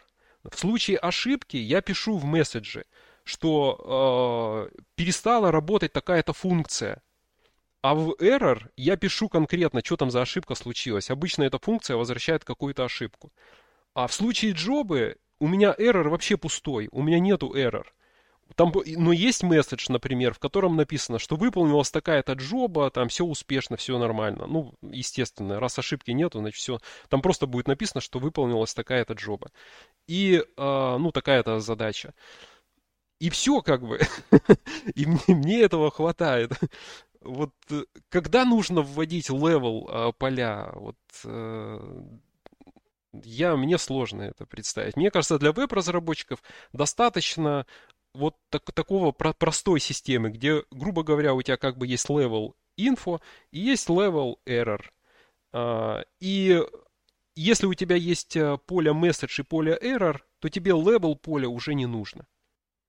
[0.44, 2.84] В случае ошибки я пишу в месседже,
[3.24, 7.02] что э, перестала работать такая-то функция.
[7.82, 11.10] А в error я пишу конкретно, что там за ошибка случилась.
[11.10, 13.32] Обычно эта функция возвращает какую-то ошибку.
[13.94, 17.84] А в случае джобы у меня error вообще пустой, у меня нету error.
[18.54, 23.76] Там, но есть месседж, например, в котором написано, что выполнилась такая-то джоба, там все успешно,
[23.76, 24.46] все нормально.
[24.46, 26.78] Ну, естественно, раз ошибки нету, значит все.
[27.08, 29.50] Там просто будет написано, что выполнилась такая-то джоба.
[30.06, 32.14] И, э, ну, такая-то задача.
[33.20, 34.00] И все как бы.
[34.94, 36.52] И мне, мне этого хватает.
[37.20, 42.02] Вот э, когда нужно вводить level э, поля, вот э,
[43.12, 44.96] я, мне сложно это представить.
[44.96, 46.42] Мне кажется, для веб-разработчиков
[46.72, 47.66] достаточно
[48.14, 52.54] вот так, такого про простой системы, где, грубо говоря, у тебя как бы есть level
[52.78, 54.82] info и есть level error.
[55.52, 56.62] А, и
[57.36, 61.74] если у тебя есть э, поле message и поле error, то тебе level поля уже
[61.74, 62.26] не нужно.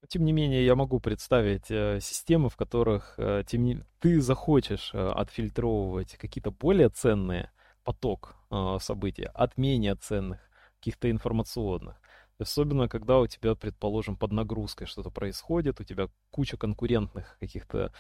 [0.08, 3.84] Тем не менее, я могу представить э, системы, в которых э, тем не...
[4.00, 7.52] ты захочешь э, отфильтровывать какие-то более ценные
[7.84, 10.40] поток э, событий от менее ценных,
[10.78, 12.02] каких-то информационных.
[12.40, 17.92] Особенно, когда у тебя, предположим, под нагрузкой что-то происходит, у тебя куча конкурентных каких-то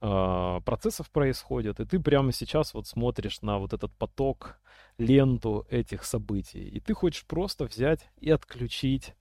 [0.00, 4.60] э, процессов происходит, и ты прямо сейчас вот смотришь на вот этот поток,
[4.98, 9.14] ленту этих событий, и ты хочешь просто взять и отключить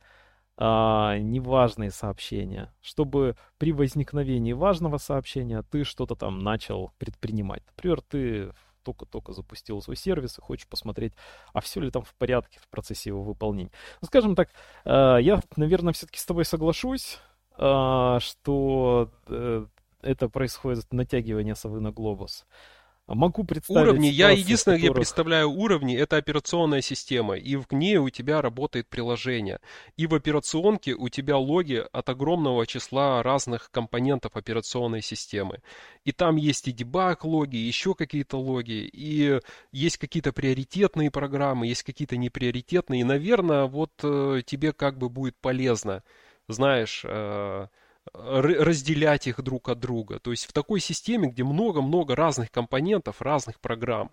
[0.58, 7.64] э, неважные сообщения, чтобы при возникновении важного сообщения ты что-то там начал предпринимать.
[7.76, 8.54] Например, ты
[8.88, 11.14] только-только запустил свой сервис и хочешь посмотреть,
[11.54, 13.72] а все ли там в порядке в процессе его выполнения.
[14.02, 14.50] Ну, скажем так,
[14.86, 17.20] э, я, наверное, все-таки с тобой соглашусь,
[17.58, 19.66] э, что э,
[20.02, 22.46] это происходит натягивание совы на глобус.
[23.08, 23.88] Могу представить...
[23.88, 24.92] Уровни, я единственное, которых...
[24.92, 29.60] где представляю уровни, это операционная система, и в ней у тебя работает приложение.
[29.96, 35.62] И в операционке у тебя логи от огромного числа разных компонентов операционной системы.
[36.04, 39.40] И там есть и дебаг логи, еще какие-то логи, и
[39.72, 43.02] есть какие-то приоритетные программы, есть какие-то неприоритетные.
[43.02, 46.04] И, наверное, вот э, тебе как бы будет полезно,
[46.50, 47.06] знаешь...
[48.14, 50.20] Разделять их друг от друга.
[50.20, 54.12] То есть в такой системе, где много-много разных компонентов, разных программ.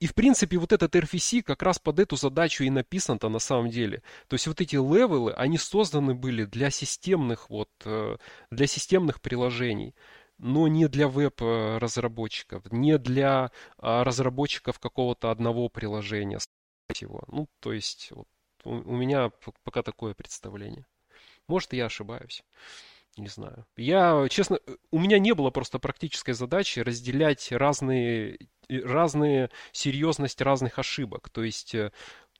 [0.00, 3.70] И, в принципе, вот этот RFC как раз под эту задачу и написан-то на самом
[3.70, 4.02] деле.
[4.26, 8.16] То есть вот эти левелы, они созданы были для системных, вот, э,
[8.50, 9.94] для системных приложений
[10.42, 16.38] но не для веб-разработчиков, не для а, разработчиков какого-то одного приложения.
[17.00, 17.22] Его.
[17.28, 18.26] Ну, то есть вот,
[18.64, 19.30] у, у меня
[19.62, 20.84] пока такое представление.
[21.46, 22.42] Может, я ошибаюсь.
[23.18, 23.66] Не знаю.
[23.76, 24.58] Я, честно,
[24.90, 28.38] у меня не было просто практической задачи разделять разные,
[28.68, 31.28] разные серьезность разных ошибок.
[31.28, 31.92] То есть э,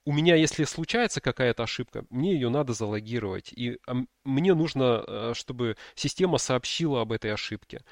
[0.07, 3.53] у меня, если случается какая-то ошибка, мне ее надо залогировать.
[3.53, 3.79] И
[4.25, 7.85] мне нужно, э, чтобы система сообщила об этой ошибке.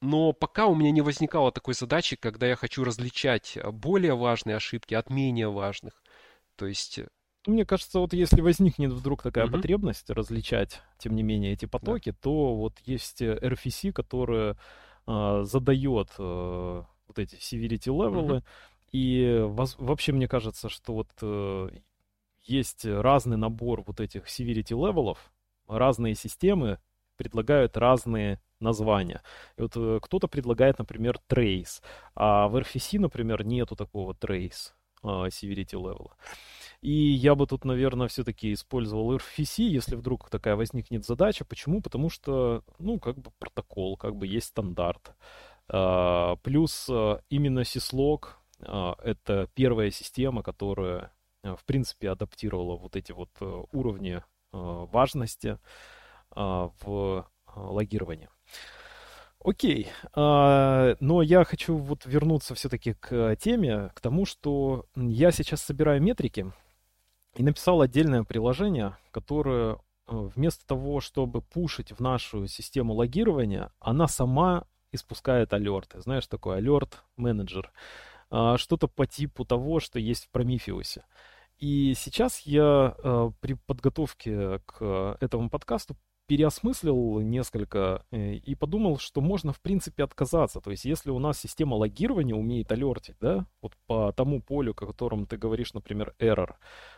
[0.00, 4.94] Но пока у меня не возникало такой задачи, когда я хочу различать более важные ошибки
[4.94, 6.02] от менее важных.
[6.56, 7.08] То есть э,
[7.46, 9.52] мне кажется, вот если возникнет вдруг такая mm-hmm.
[9.52, 12.16] потребность различать, тем не менее, эти потоки, да.
[12.20, 14.56] то вот есть э, RFC, которая
[15.06, 18.38] э, задает э, вот эти severity левелы.
[18.38, 18.44] Mm-hmm.
[18.92, 21.70] И воз, вообще мне кажется, что вот э,
[22.42, 25.32] есть разный набор вот этих severity level ов,
[25.66, 26.78] разные системы
[27.16, 29.22] предлагают разные названия.
[29.56, 31.82] И вот э, кто-то предлагает, например, trace,
[32.14, 34.72] а в RFC, например, нету такого trace.
[35.02, 36.10] severity level.
[36.82, 41.44] И я бы тут, наверное, все-таки использовал RFC, если вдруг такая возникнет задача.
[41.44, 41.80] Почему?
[41.80, 45.14] Потому что, ну, как бы протокол, как бы есть стандарт.
[46.42, 46.88] Плюс
[47.30, 48.30] именно syslog—
[48.60, 51.12] это первая система, которая,
[51.44, 53.30] в принципе, адаптировала вот эти вот
[53.72, 54.20] уровни
[54.50, 55.58] важности
[56.34, 58.28] в логировании.
[59.44, 65.62] Окей, а, но я хочу вот вернуться все-таки к теме, к тому, что я сейчас
[65.62, 66.52] собираю метрики
[67.34, 74.08] и написал отдельное приложение, которое э, вместо того, чтобы пушить в нашу систему логирования, она
[74.08, 76.00] сама испускает алерты.
[76.00, 77.72] Знаешь, такой алерт менеджер.
[78.30, 81.00] А, что-то по типу того, что есть в Prometheus.
[81.58, 85.96] И сейчас я э, при подготовке к этому подкасту
[86.32, 90.62] переосмыслил несколько э, и подумал, что можно, в принципе, отказаться.
[90.62, 94.86] То есть, если у нас система логирования умеет алертить, да, вот по тому полю, о
[94.86, 96.54] котором ты говоришь, например, error,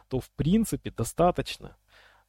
[0.07, 1.77] то, в принципе, достаточно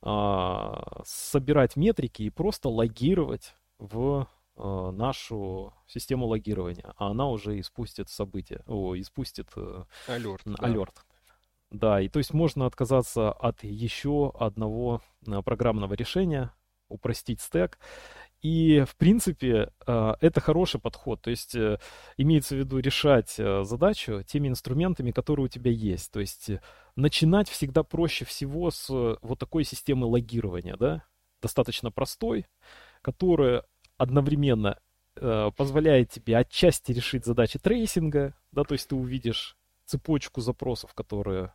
[0.02, 8.10] а, собирать метрики и просто логировать в а, нашу систему логирования, а она уже испустит
[8.10, 9.50] событие, о, испустит
[10.08, 10.42] алерт.
[10.60, 10.96] алерт.
[10.96, 11.02] Да.
[11.72, 16.52] Да, и то есть можно отказаться от еще одного а, программного решения,
[16.90, 17.78] упростить стек.
[18.46, 21.20] И, в принципе, э, это хороший подход.
[21.22, 21.80] То есть э,
[22.18, 26.12] имеется в виду решать э, задачу теми инструментами, которые у тебя есть.
[26.12, 26.52] То есть
[26.96, 31.04] начинать всегда проще всего с вот такой системы логирования, да,
[31.42, 32.46] достаточно простой,
[33.02, 33.64] которая
[33.98, 34.80] одновременно
[35.16, 39.56] позволяет тебе отчасти решить задачи трейсинга, да, то есть ты увидишь
[39.86, 41.54] цепочку запросов, которые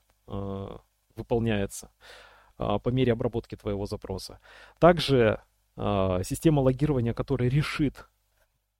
[1.15, 1.91] выполняется
[2.79, 4.41] по мере обработки твоего запроса.
[4.79, 5.41] Также
[5.77, 8.09] а, система логирования, которая решит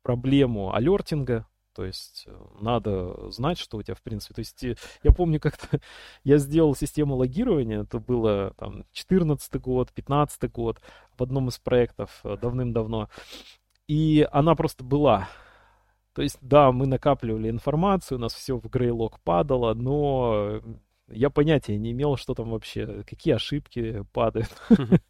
[0.03, 4.35] проблему алертинга, то есть э, надо знать, что у тебя в принципе.
[4.35, 5.81] То есть э, я помню, как-то
[6.25, 10.81] я сделал систему логирования, это было там 14 год, 15 год
[11.17, 13.09] в одном из проектов э, давным-давно.
[13.87, 15.29] И она просто была.
[16.13, 20.61] То есть, да, мы накапливали информацию, у нас все в грейлог падало, но
[21.11, 24.51] я понятия не имел, что там вообще, какие ошибки падают.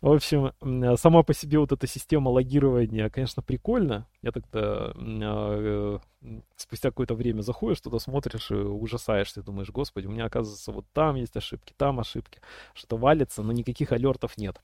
[0.00, 0.52] В общем,
[0.98, 4.06] сама по себе вот эта система логирования, конечно, прикольно.
[4.20, 5.98] Я тогда э,
[6.56, 9.42] спустя какое-то время заходишь туда, смотришь и ужасаешься.
[9.42, 12.40] Думаешь, господи, у меня, оказывается, вот там есть ошибки, там ошибки.
[12.74, 14.60] Что-то валится, но никаких алертов нет.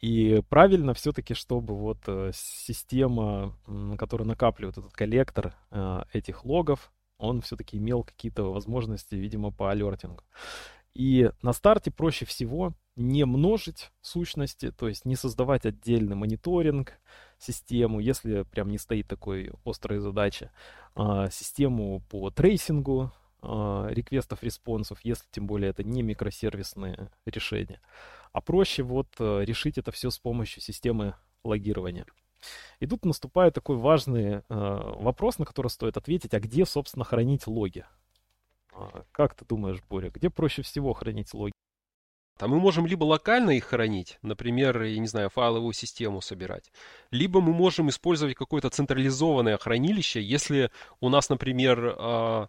[0.00, 3.56] И правильно все-таки, чтобы вот э, система,
[3.96, 10.22] которая накапливает этот коллектор э, этих логов, он все-таки имел какие-то возможности, видимо, по алертингу.
[10.94, 16.94] И на старте проще всего не множить сущности, то есть не создавать отдельный мониторинг,
[17.38, 20.50] систему, если прям не стоит такой острой задачи,
[20.94, 23.12] а, систему по трейсингу
[23.42, 27.80] а, реквестов, респонсов, если тем более это не микросервисные решения.
[28.32, 32.04] А проще вот э, решить это все с помощью системы логирования.
[32.80, 37.46] И тут наступает такой важный э, вопрос, на который стоит ответить, а где, собственно, хранить
[37.46, 37.84] логи?
[38.72, 41.52] А, как ты думаешь, Боря, где проще всего хранить логи?
[42.38, 46.70] Там мы можем либо локально их хранить, например, я не знаю, файловую систему собирать,
[47.10, 50.70] либо мы можем использовать какое-то централизованное хранилище, если
[51.00, 52.46] у нас, например, э,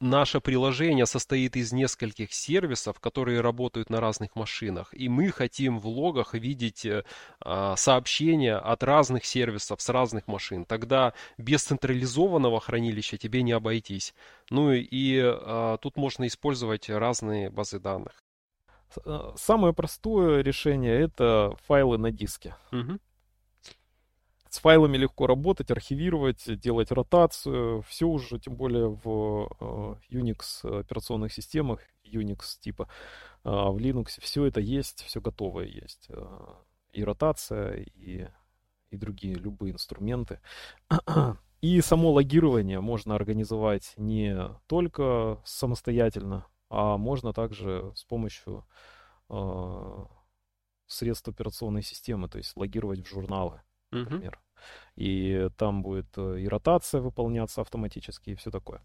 [0.00, 5.86] наше приложение состоит из нескольких сервисов, которые работают на разных машинах, и мы хотим в
[5.86, 7.04] логах видеть э,
[7.40, 10.64] а, сообщения от разных сервисов с разных машин.
[10.64, 14.14] Тогда без централизованного хранилища тебе не обойтись.
[14.50, 18.22] Ну и а, тут можно использовать разные базы данных.
[19.04, 22.56] Э, самое простое решение это файлы на диске.
[22.72, 22.98] Угу.
[24.50, 27.82] С файлами легко работать, архивировать, делать ротацию.
[27.82, 32.88] Все уже, тем более в э, Unix операционных системах, Unix типа,
[33.44, 36.06] э, в Linux все это есть, все готовое есть.
[36.08, 36.26] Э,
[36.92, 38.26] и ротация, и,
[38.90, 40.40] и другие любые инструменты.
[41.60, 44.34] И само логирование можно организовать не
[44.66, 48.66] только самостоятельно, а можно также с помощью
[49.28, 50.04] э,
[50.86, 53.60] средств операционной системы, то есть логировать в журналы
[53.90, 54.38] например.
[54.38, 54.62] Угу.
[54.96, 58.82] И там будет э, и ротация выполняться автоматически, и все такое.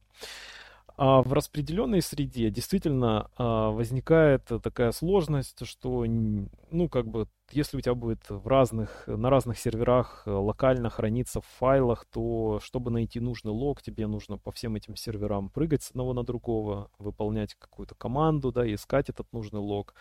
[0.98, 7.82] А в распределенной среде действительно а, возникает такая сложность, что, ну, как бы, если у
[7.82, 13.20] тебя будет в разных, на разных серверах э, локально храниться в файлах, то, чтобы найти
[13.20, 17.96] нужный лог, тебе нужно по всем этим серверам прыгать с одного на другого, выполнять какую-то
[17.96, 19.96] команду, да, искать этот нужный лог.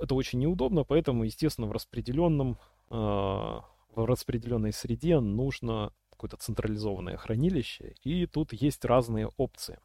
[0.00, 2.58] Это очень неудобно, поэтому, естественно, в распределенном
[2.90, 3.62] а,
[4.02, 9.78] в распределенной среде нужно какое-то централизованное хранилище, и тут есть разные опции.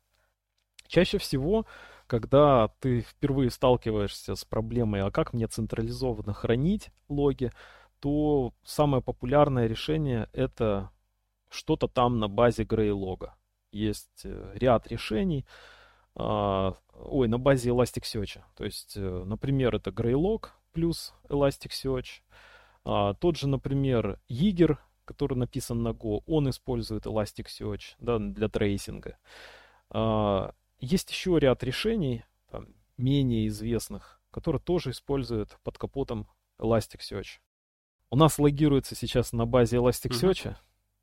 [0.87, 1.65] Чаще всего,
[2.07, 7.51] когда ты впервые сталкиваешься с проблемой, а как мне централизованно хранить логи,
[7.99, 10.91] то самое популярное решение это
[11.49, 13.29] что-то там на базе Greylog.
[13.71, 15.45] Есть э, ряд решений,
[16.15, 18.41] а, ой, на базе Elasticsearch.
[18.55, 22.21] То есть, э, например, это Graylog плюс Elasticsearch.
[22.85, 29.17] А, тот же, например, Jaeger, который написан на Go, он использует Elasticsearch да, для трейсинга.
[29.89, 32.67] А, есть еще ряд решений, там,
[32.97, 36.27] менее известных, которые тоже используют под капотом
[36.59, 37.39] Elasticsearch.
[38.09, 40.55] У нас логируется сейчас на базе Elasticsearch, mm-hmm.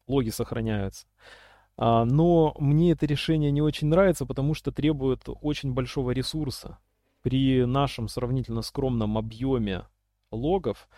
[0.07, 1.07] логи сохраняются.
[1.77, 6.79] А, но мне это решение не очень нравится, потому что требует очень большого ресурса.
[7.23, 9.87] При нашем сравнительно скромном объеме
[10.31, 10.89] логов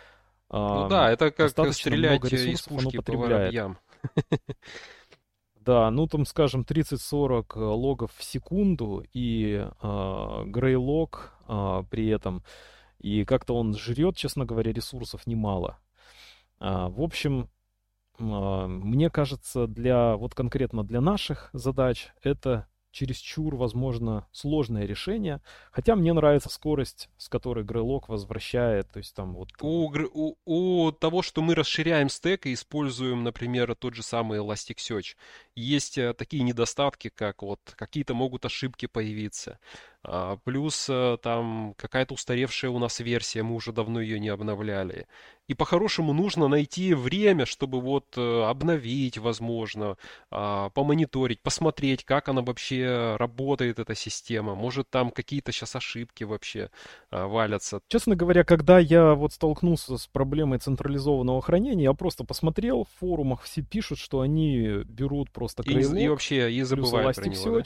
[0.57, 3.77] ну да, это как стрелять из пушки по воробьям.
[5.65, 12.43] Да, ну там, скажем, 30-40 э, логов в секунду и э, грейлог э, при этом.
[12.99, 15.77] И как-то он жрет, честно говоря, ресурсов немало.
[16.59, 17.49] А, в общем,
[18.19, 25.41] а, мне кажется, для вот конкретно для наших задач это чересчур, возможно, сложное решение.
[25.71, 28.89] Хотя мне нравится скорость, с которой Грейлок возвращает.
[28.91, 29.49] То есть там вот...
[29.59, 35.15] У, у, у того, что мы расширяем стек и используем, например, тот же самый Elasticsearch,
[35.55, 39.59] есть э, такие недостатки, как вот какие-то могут ошибки появиться.
[40.05, 45.07] А, плюс э, там какая-то устаревшая у нас версия, мы уже давно ее не обновляли.
[45.47, 49.97] И по-хорошему нужно найти время, чтобы вот э, обновить, возможно,
[50.29, 54.55] а, помониторить, посмотреть, как она вообще работает, эта система.
[54.55, 56.69] Может, там какие-то сейчас ошибки вообще
[57.09, 57.81] а, валятся.
[57.87, 63.43] Честно говоря, когда я вот столкнулся с проблемой централизованного хранения, я просто посмотрел, в форумах
[63.43, 67.63] все пишут, что они берут просто и, и вообще и забывают про него, да?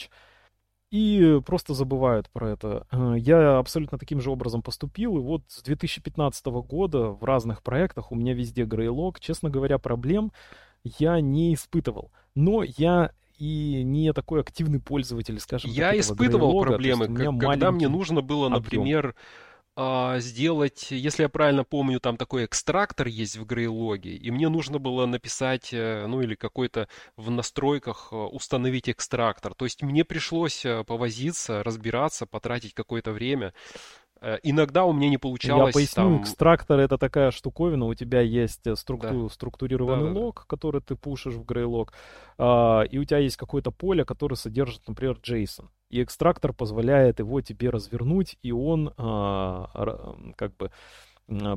[0.90, 2.88] и просто забывают про это.
[2.92, 8.12] Э, я абсолютно таким же образом поступил, и вот с 2015 года в разных проектах
[8.12, 9.18] у меня везде Greylog.
[9.20, 10.32] Честно говоря, проблем
[10.84, 12.12] я не испытывал.
[12.36, 17.72] Но я и не такой активный пользователь, скажем я так, Я испытывал Greylog, проблемы, когда
[17.72, 19.16] мне нужно было, например, объем
[20.18, 25.06] сделать, если я правильно помню, там такой экстрактор есть в Грейлоге, и мне нужно было
[25.06, 29.54] написать, э, ну или какой-то в настройках э, установить экстрактор.
[29.54, 33.54] То есть мне пришлось э, повозиться, разбираться, потратить какое-то время.
[34.22, 35.68] Э, иногда у меня не получалось.
[35.68, 36.22] Я поясню, там...
[36.22, 39.24] экстрактор это такая штуковина, у тебя есть э, структу...
[39.24, 39.34] да.
[39.34, 40.46] структурированный да, лог, да.
[40.48, 41.90] который ты пушишь в Greylog,
[42.38, 45.68] а, и у тебя есть какое-то поле, которое содержит, например, JSON.
[45.90, 50.72] И экстрактор позволяет его тебе развернуть, и он а, как бы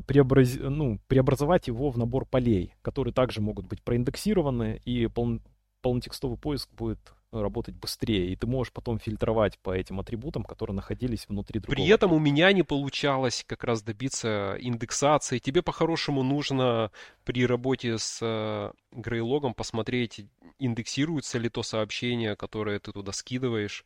[0.06, 0.56] преобраз...
[0.58, 5.40] ну, преобразовать его в набор полей, которые также могут быть проиндексированы, и пол...
[5.80, 6.98] полнотекстовый поиск будет
[7.32, 11.76] работать быстрее, и ты можешь потом фильтровать по этим атрибутам, которые находились внутри другого.
[11.76, 15.38] При этом у меня не получалось как раз добиться индексации.
[15.38, 16.90] Тебе по-хорошему нужно
[17.24, 20.26] при работе с э, грейлогом посмотреть,
[20.58, 23.84] индексируется ли то сообщение, которое ты туда скидываешь,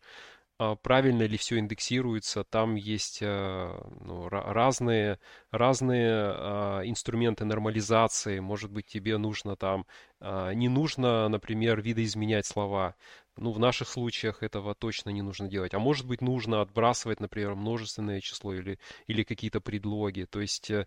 [0.83, 2.45] правильно ли все индексируется.
[2.45, 5.19] Там есть э, ну, разные,
[5.51, 8.39] разные а, инструменты нормализации.
[8.39, 9.87] Может быть, тебе нужно там,
[10.21, 12.95] а, не нужно, например, видоизменять слова.
[13.37, 15.75] Ну, в наших случаях этого точно не нужно делать.
[15.75, 18.79] А может быть, нужно отбрасывать, например, множественное число или,
[19.09, 20.25] или какие-то предлоги.
[20.25, 20.87] То есть э,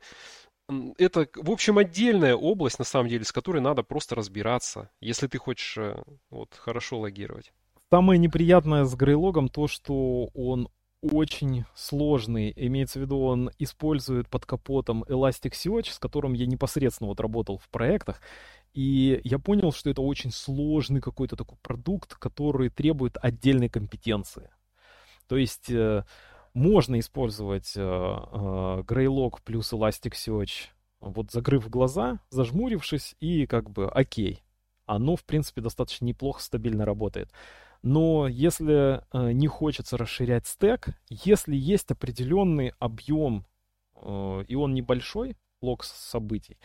[0.97, 5.37] это, в общем, отдельная область, на самом деле, с которой надо просто разбираться, если ты
[5.37, 7.51] хочешь э, вот, хорошо логировать.
[7.89, 10.67] Самое неприятное с Грейлогом то, что он
[11.01, 12.51] очень сложный.
[12.55, 17.69] Имеется в виду, он использует под капотом Elasticsearch, с которым я непосредственно вот работал в
[17.69, 18.19] проектах.
[18.73, 24.49] И я понял, что это очень сложный какой-то такой продукт, который требует отдельной компетенции.
[25.27, 26.03] То есть э,
[26.53, 27.83] можно использовать э, э,
[28.85, 30.69] Greylog плюс Elasticsearch,
[30.99, 34.43] вот закрыв глаза, зажмурившись, и как бы окей.
[34.85, 37.31] Оно, в принципе, достаточно неплохо, стабильно работает.
[37.81, 43.45] Но если э, не хочется расширять стек, если есть определенный объем,
[43.95, 46.57] э, и он небольшой, лог событий,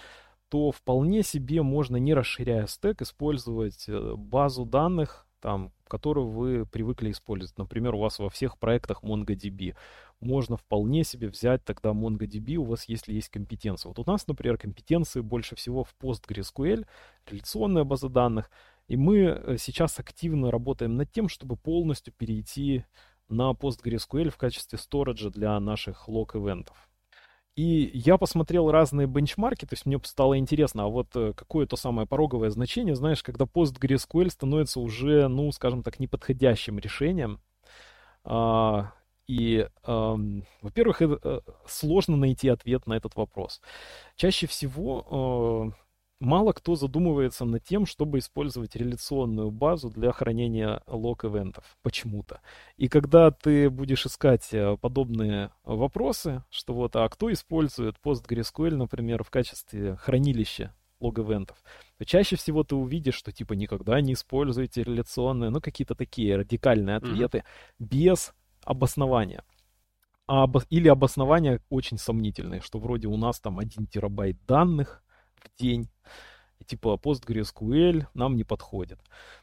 [0.48, 7.10] то вполне себе можно, не расширяя стек, использовать э, базу данных, там, которую вы привыкли
[7.10, 7.58] использовать.
[7.58, 9.74] Например, у вас во всех проектах MongoDB.
[10.20, 13.90] Можно вполне себе взять тогда MongoDB, у вас если есть компетенция.
[13.90, 16.86] Вот у нас, например, компетенции больше всего в PostgreSQL,
[17.26, 18.50] реляционная база данных.
[18.88, 22.84] И мы э, сейчас активно работаем над тем, чтобы полностью перейти
[23.28, 26.76] на PostgreSQL в качестве сториджа для наших лог-ивентов.
[27.54, 31.76] И я посмотрел разные бенчмарки, то есть мне стало интересно, а вот э, какое то
[31.76, 37.40] самое пороговое значение, знаешь, когда PostgreSQL становится уже, ну, скажем так, неподходящим решением.
[38.24, 38.92] А,
[39.26, 43.60] и, во-первых, э, сложно найти ответ на этот вопрос.
[44.16, 45.74] Чаще всего
[46.22, 52.40] мало кто задумывается над тем, чтобы использовать реляционную базу для хранения лог-ивентов почему-то.
[52.76, 59.24] И когда ты будешь искать э, подобные вопросы, что вот, а кто использует PostgreSQL, например,
[59.24, 61.58] в качестве хранилища лог-ивентов,
[61.98, 66.96] то чаще всего ты увидишь, что типа никогда не используйте реляционные, ну какие-то такие радикальные
[66.96, 67.86] ответы mm-hmm.
[67.86, 68.32] без
[68.64, 69.44] обоснования.
[70.28, 75.01] А, или обоснования очень сомнительные, что вроде у нас там 1 терабайт данных,
[75.44, 75.88] в день.
[76.66, 79.00] Типа PostgreSQL нам не подходит.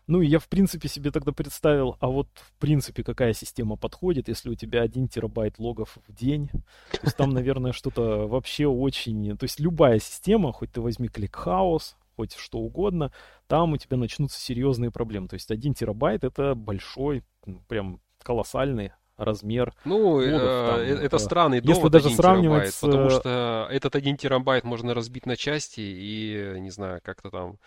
[0.07, 4.29] Ну и я в принципе себе тогда представил, а вот в принципе какая система подходит,
[4.29, 6.47] если у тебя 1 терабайт логов в день.
[6.91, 9.37] То есть там, наверное, что-то вообще очень...
[9.37, 13.11] То есть любая система, хоть ты возьми ClickHouse, хоть что угодно,
[13.47, 15.27] там у тебя начнутся серьезные проблемы.
[15.27, 17.23] То есть 1 терабайт это большой,
[17.67, 19.73] прям колоссальный размер.
[19.85, 22.79] Ну, кодов, э, там, э, это странный довод, если даже сравнивать терабайт, с...
[22.79, 27.57] потому что этот один терабайт можно разбить на части и, не знаю, как-то там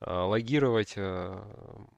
[0.00, 0.96] э, логировать,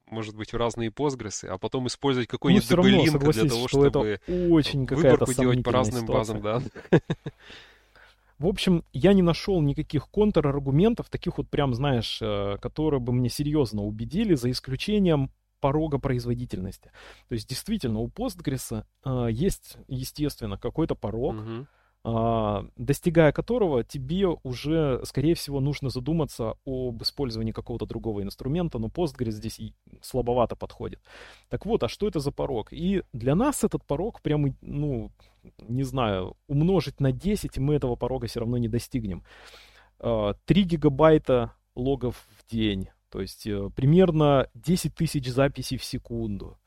[0.06, 4.86] может быть, в разные постгрессы, а потом использовать какой-нибудь ну, DB-линк для того, чтобы очень
[4.86, 6.38] выборку делать по разным ситуация.
[6.38, 7.00] базам, да.
[8.38, 12.22] В общем, я не нашел никаких контраргументов, таких вот прям, знаешь,
[12.60, 16.90] которые бы мне серьезно убедили, за исключением порога производительности.
[17.28, 21.66] То есть действительно у Postgres э, есть, естественно, какой-то порог, uh-huh.
[22.04, 28.88] э, достигая которого тебе уже, скорее всего, нужно задуматься об использовании какого-то другого инструмента, но
[28.88, 31.00] Postgres здесь и слабовато подходит.
[31.48, 32.72] Так вот, а что это за порог?
[32.72, 35.10] И для нас этот порог прям, ну,
[35.68, 39.24] не знаю, умножить на 10, и мы этого порога все равно не достигнем.
[40.00, 46.58] Э, 3 гигабайта логов в день то есть э, примерно 10 тысяч записей в секунду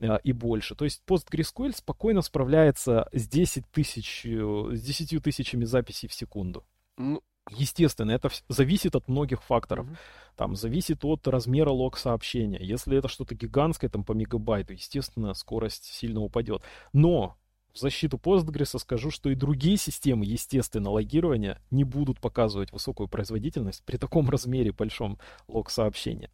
[0.00, 0.74] э, и больше.
[0.74, 6.64] То есть PostgreSQL спокойно справляется с 10 тысяч, э, с 10 тысячами записей в секунду.
[6.96, 9.86] Ну, Естественно, это зависит от многих факторов.
[9.86, 9.96] Mm-hmm.
[10.36, 12.58] Там зависит от размера лог сообщения.
[12.58, 16.62] Если это что-то гигантское, там по мегабайту, естественно, скорость сильно упадет.
[16.94, 17.36] Но
[17.74, 23.82] в защиту Postgres скажу, что и другие системы, естественно, логирования не будут показывать высокую производительность
[23.84, 25.18] при таком размере большом
[25.48, 26.30] лог сообщения.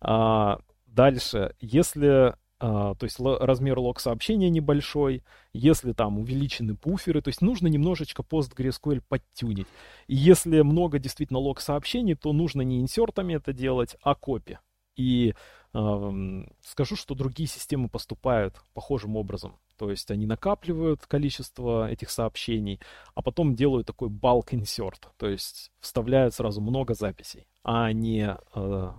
[0.00, 7.28] А, дальше, если а, то есть размер лог сообщения небольшой, если там увеличены буферы, то
[7.28, 9.66] есть нужно немножечко PostgreSQL подтюнить.
[10.06, 14.58] И если много действительно лог сообщений, то нужно не инсертами это делать, а копи.
[14.94, 15.34] И
[15.74, 19.56] э, скажу, что другие системы поступают похожим образом.
[19.82, 22.78] То есть они накапливают количество этих сообщений,
[23.16, 28.92] а потом делают такой bulk insert, то есть вставляют сразу много записей, а не э,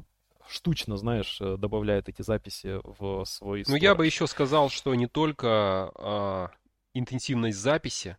[0.46, 5.08] штучно, знаешь, э, добавляют эти записи в свой Ну, я бы еще сказал, что не
[5.08, 6.48] только э,
[6.94, 8.18] интенсивность записи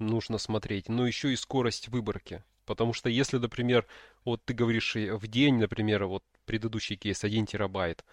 [0.00, 2.42] нужно смотреть, но еще и скорость выборки.
[2.64, 3.86] Потому что если, например,
[4.24, 8.04] вот ты говоришь в день, например, вот предыдущий кейс 1 терабайт,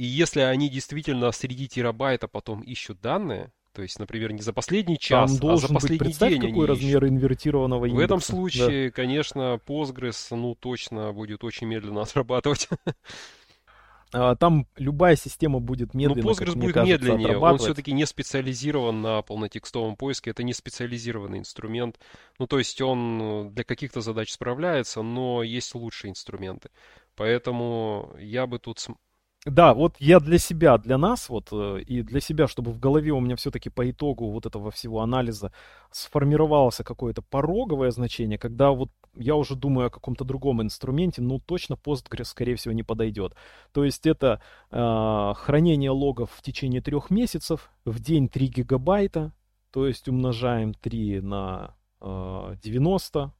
[0.00, 4.98] и если они действительно среди терабайта потом ищут данные, то есть, например, не за последний
[4.98, 7.16] час, Там а за последний быть, представь, день какой размер ищут.
[7.18, 8.00] инвертированного индекса.
[8.00, 8.92] В этом случае, да.
[8.92, 12.70] конечно, Postgres, ну, точно будет очень медленно отрабатывать.
[14.14, 16.24] А, там любая система будет ну, медленнее.
[16.24, 17.36] Но Postgres будет кажется, медленнее.
[17.36, 20.30] Он все-таки не специализирован на полнотекстовом поиске.
[20.30, 22.00] Это не специализированный инструмент.
[22.38, 26.70] Ну, то есть он э, для каких-то задач справляется, но есть лучшие инструменты.
[27.16, 28.78] Поэтому я бы тут
[29.46, 33.12] да, вот я для себя, для нас, вот, э, и для себя, чтобы в голове
[33.12, 35.50] у меня все-таки по итогу вот этого всего анализа
[35.90, 41.74] сформировалось какое-то пороговое значение, когда вот я уже думаю о каком-то другом инструменте, ну, точно
[41.74, 43.34] Postgres, скорее всего, не подойдет.
[43.72, 49.32] То есть это э, хранение логов в течение трех месяцев, в день 3 гигабайта,
[49.72, 53.32] то есть умножаем 3 на э, 90,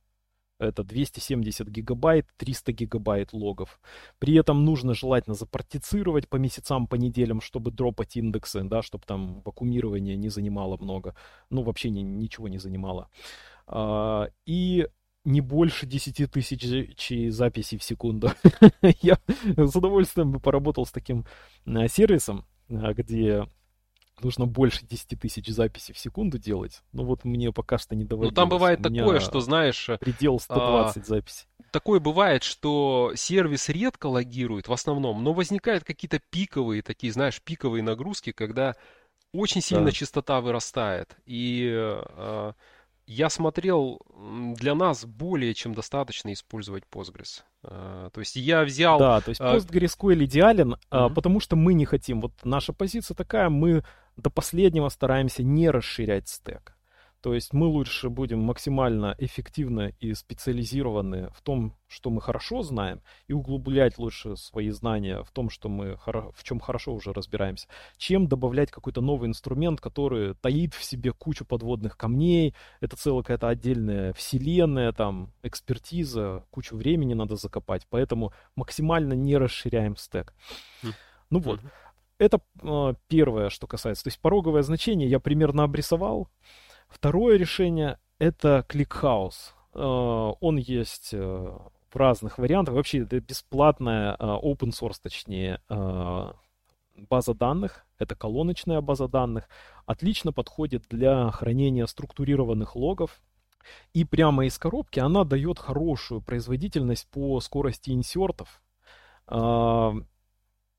[0.60, 3.80] это 270 гигабайт, 300 гигабайт логов.
[4.18, 9.40] При этом нужно желательно запартицировать по месяцам, по неделям, чтобы дропать индексы, да, чтобы там
[9.44, 11.14] вакуумирование не занимало много,
[11.48, 13.08] ну, вообще ни, ничего не занимало.
[13.66, 14.86] А, и
[15.24, 18.30] не больше 10 тысяч записей в секунду.
[19.00, 19.18] Я
[19.56, 21.24] с удовольствием бы поработал с таким
[21.66, 23.46] а, сервисом, а, где
[24.22, 26.82] нужно больше 10 тысяч записей в секунду делать.
[26.92, 28.32] Ну вот мне пока что не доводилось.
[28.32, 29.88] Ну там бывает такое, что знаешь...
[30.00, 31.46] Предел 120 а, записей.
[31.70, 37.82] Такое бывает, что сервис редко логирует в основном, но возникают какие-то пиковые, такие, знаешь, пиковые
[37.82, 38.74] нагрузки, когда
[39.32, 39.92] очень сильно да.
[39.92, 41.16] частота вырастает.
[41.26, 42.54] И а,
[43.10, 44.00] я смотрел,
[44.56, 47.42] для нас более чем достаточно использовать Postgres.
[47.64, 49.00] А, то есть я взял...
[49.00, 51.14] Да, то есть PostgreSQL идеален, mm-hmm.
[51.14, 52.20] потому что мы не хотим.
[52.20, 53.82] Вот наша позиция такая, мы
[54.20, 56.76] до последнего стараемся не расширять стек.
[57.20, 63.02] То есть мы лучше будем максимально эффективны и специализированы в том, что мы хорошо знаем,
[63.26, 67.68] и углублять лучше свои знания в том, что мы в чем хорошо уже разбираемся,
[67.98, 72.54] чем добавлять какой-то новый инструмент, который таит в себе кучу подводных камней.
[72.80, 77.86] Это целая какая-то отдельная вселенная, там, экспертиза, кучу времени надо закопать.
[77.90, 80.32] Поэтому максимально не расширяем стек.
[80.82, 80.92] Хм.
[81.28, 81.60] Ну вот.
[82.20, 84.04] Это э, первое, что касается.
[84.04, 86.28] То есть пороговое значение я примерно обрисовал.
[86.86, 89.54] Второе решение— это ClickHouse.
[89.72, 92.74] Э, он есть э, в разных вариантах.
[92.74, 95.62] Вообще это бесплатная э, open source, точнее,
[97.08, 97.86] база данных.
[97.98, 99.48] Это колоночная база данных.
[99.86, 103.18] Отлично подходит для хранения структурированных логов.
[103.94, 108.62] И прямо из коробки она дает хорошую производительность по скорости инсертов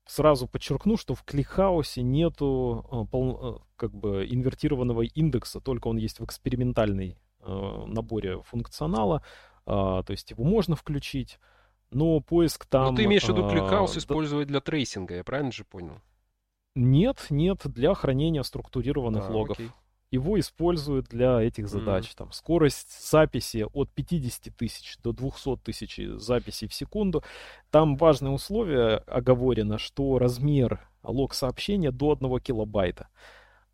[0.06, 5.88] сразу подчеркну, что в ClickHouse е нету э, пол, э, как бы инвертированного индекса, только
[5.88, 9.22] он есть в экспериментальной э, наборе функционала,
[9.64, 11.38] то есть его можно включить,
[11.92, 12.86] но поиск там...
[12.86, 16.00] Но ты имеешь в виду кликхаус использовать для трейсинга, я правильно же понял?
[16.74, 19.56] Нет, нет, для хранения структурированных а, логов.
[19.56, 19.70] Окей
[20.12, 22.04] его используют для этих задач.
[22.04, 22.16] Mm-hmm.
[22.16, 27.24] Там скорость записи от 50 тысяч до 200 тысяч записей в секунду.
[27.70, 33.08] Там важное условие оговорено, что размер лог сообщения до 1 килобайта.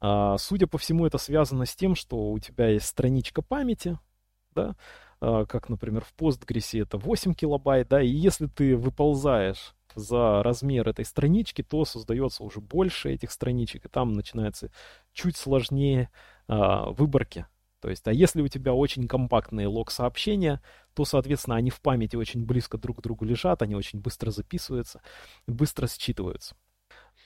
[0.00, 3.98] А, судя по всему, это связано с тем, что у тебя есть страничка памяти,
[4.54, 4.76] да,
[5.20, 10.88] а, как, например, в Postgres это 8 килобайт, да, и если ты выползаешь за размер
[10.88, 14.70] этой странички, то создается уже больше этих страничек, и там начинается
[15.12, 16.10] чуть сложнее
[16.46, 17.46] а, выборки.
[17.80, 20.60] То есть, а если у тебя очень компактные лог-сообщения,
[20.94, 25.00] то, соответственно, они в памяти очень близко друг к другу лежат, они очень быстро записываются,
[25.46, 26.56] быстро считываются.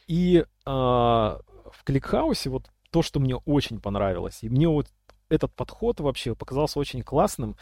[0.07, 1.41] И а,
[1.73, 4.89] в кликхаусе вот то, что мне очень понравилось, и мне вот
[5.31, 7.57] этот подход вообще показался очень классным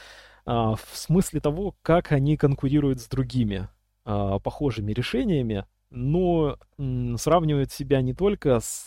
[0.45, 3.69] а, в смысле того, как они конкурируют с другими
[4.05, 8.85] а, похожими решениями, но м, сравнивают себя не только с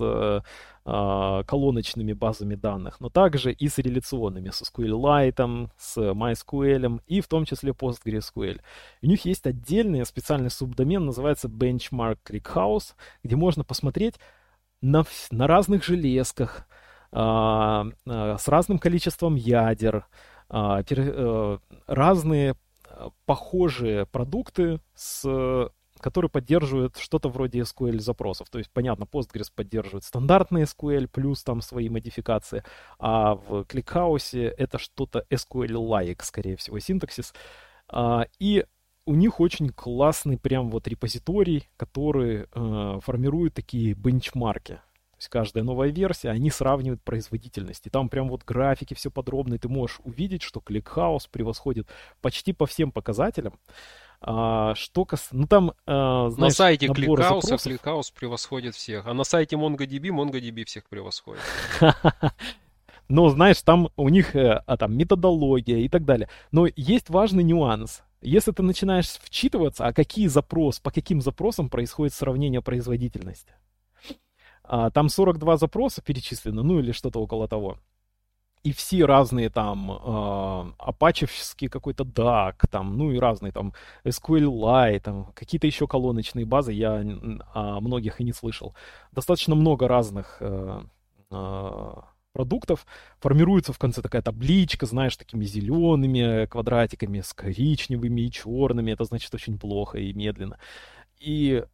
[0.86, 7.28] а, колоночными базами данных, но также и с реляционными, с SQLite, с MySQL и в
[7.28, 8.60] том числе PostgreSQL.
[9.02, 14.16] У них есть отдельный специальный субдомен, называется Benchmark ClickHouse, где можно посмотреть
[14.82, 16.68] на, на разных железках,
[17.12, 20.06] а, а, с разным количеством ядер,
[20.50, 20.84] а,
[21.88, 22.56] разные
[23.26, 25.70] похожие продукты, с,
[26.00, 28.50] которые поддерживают что-то вроде SQL запросов.
[28.50, 32.64] То есть, понятно, Postgres поддерживает стандартный SQL плюс там свои модификации,
[33.00, 37.34] а в ClickHouse это что-то SQL-like, скорее всего, синтаксис.
[37.88, 38.66] А, и
[39.06, 44.80] у них очень классный прям вот репозиторий, который э, формирует такие бенчмарки
[45.24, 47.88] есть каждая новая версия, они сравнивают производительность.
[47.88, 49.60] И там прям вот графики все подробные.
[49.60, 51.88] Ты можешь увидеть, что ClickHouse превосходит
[52.22, 53.54] почти по всем показателям.
[54.22, 55.30] А, что кас...
[55.32, 57.66] Ну там, а, знаешь, На сайте ClickHouse, запросов...
[57.66, 59.08] ClickHouse превосходит всех.
[59.08, 61.42] А на сайте MongoDB, MongoDB всех превосходит.
[63.10, 66.30] Но, знаешь, там у них э, а, там методология и так далее.
[66.52, 68.02] Но есть важный нюанс.
[68.22, 73.54] Если ты начинаешь вчитываться, а какие запросы, по каким запросам происходит сравнение производительности,
[74.64, 77.78] а, там 42 запроса перечислено, ну или что-то около того.
[78.64, 83.74] И все разные там э, апачевский какой-то DAC, там, ну и разные там
[84.06, 87.04] SQLite, там какие-то еще колоночные базы, я
[87.54, 88.74] о многих и не слышал.
[89.12, 90.82] Достаточно много разных э,
[91.30, 91.94] э,
[92.32, 92.86] продуктов.
[93.20, 98.92] Формируется в конце такая табличка, знаешь, такими зелеными квадратиками, с коричневыми и черными.
[98.92, 100.58] Это значит очень плохо и медленно.
[101.20, 101.68] И а,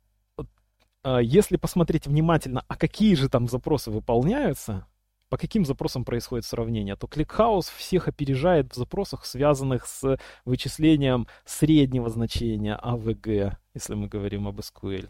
[1.21, 4.85] если посмотреть внимательно, а какие же там запросы выполняются,
[5.29, 12.09] по каким запросам происходит сравнение, то ClickHouse всех опережает в запросах, связанных с вычислением среднего
[12.09, 15.09] значения AVG, если мы говорим об SQL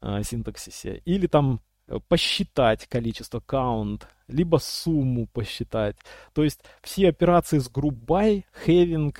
[0.00, 5.96] а, синтаксисе, или там э, посчитать количество count, либо сумму посчитать.
[6.34, 9.16] То есть все операции с group by, having,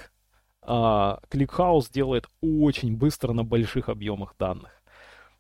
[0.67, 4.84] ClickHouse делает очень быстро на больших объемах данных.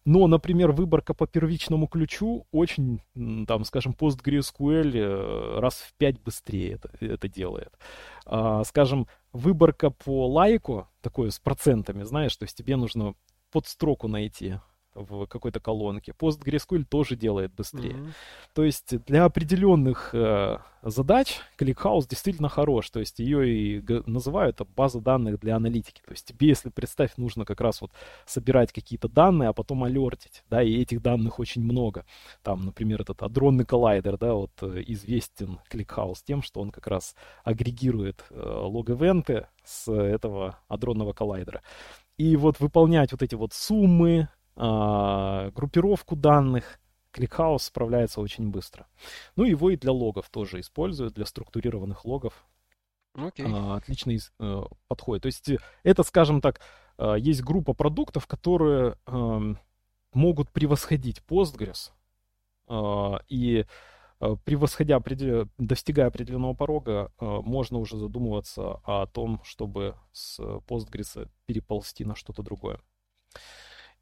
[0.04, 3.00] Но, например, выборка по первичному ключу очень,
[3.46, 7.72] там, скажем, PostgreSQL э, раз в пять быстрее это, это делает.
[8.26, 13.14] А, скажем, выборка по лайку, такое с процентами, знаешь, то есть тебе нужно
[13.50, 14.58] под строку найти
[14.94, 16.12] в какой-то колонке.
[16.12, 17.94] PostgreSQL тоже делает быстрее.
[17.94, 18.12] Mm-hmm.
[18.54, 22.90] То есть для определенных э, задач ClickHouse действительно хорош.
[22.90, 26.02] То есть ее и называют база данных для аналитики.
[26.04, 27.90] То есть тебе, если представь, нужно как раз вот
[28.26, 32.04] собирать какие-то данные, а потом алертить, да, и этих данных очень много.
[32.42, 37.14] Там, например, этот адронный коллайдер, да, вот э, известен ClickHouse тем, что он как раз
[37.42, 41.62] агрегирует э, лог-эвенты с этого адронного коллайдера.
[42.16, 46.78] И вот выполнять вот эти вот суммы, группировку данных,
[47.12, 48.86] ClickHouse справляется очень быстро.
[49.36, 52.46] Ну, его и для логов тоже используют, для структурированных логов.
[53.14, 53.46] Okay.
[53.46, 55.22] Э, отличный э, подход.
[55.22, 55.50] То есть
[55.84, 56.60] это, скажем так,
[56.98, 59.54] э, есть группа продуктов, которые э,
[60.12, 61.92] могут превосходить Postgres.
[62.68, 63.64] Э, и
[64.24, 65.02] Э, превосходя,
[65.58, 72.42] достигая определенного порога, э, можно уже задумываться о том, чтобы с Postgres переползти на что-то
[72.42, 72.80] другое.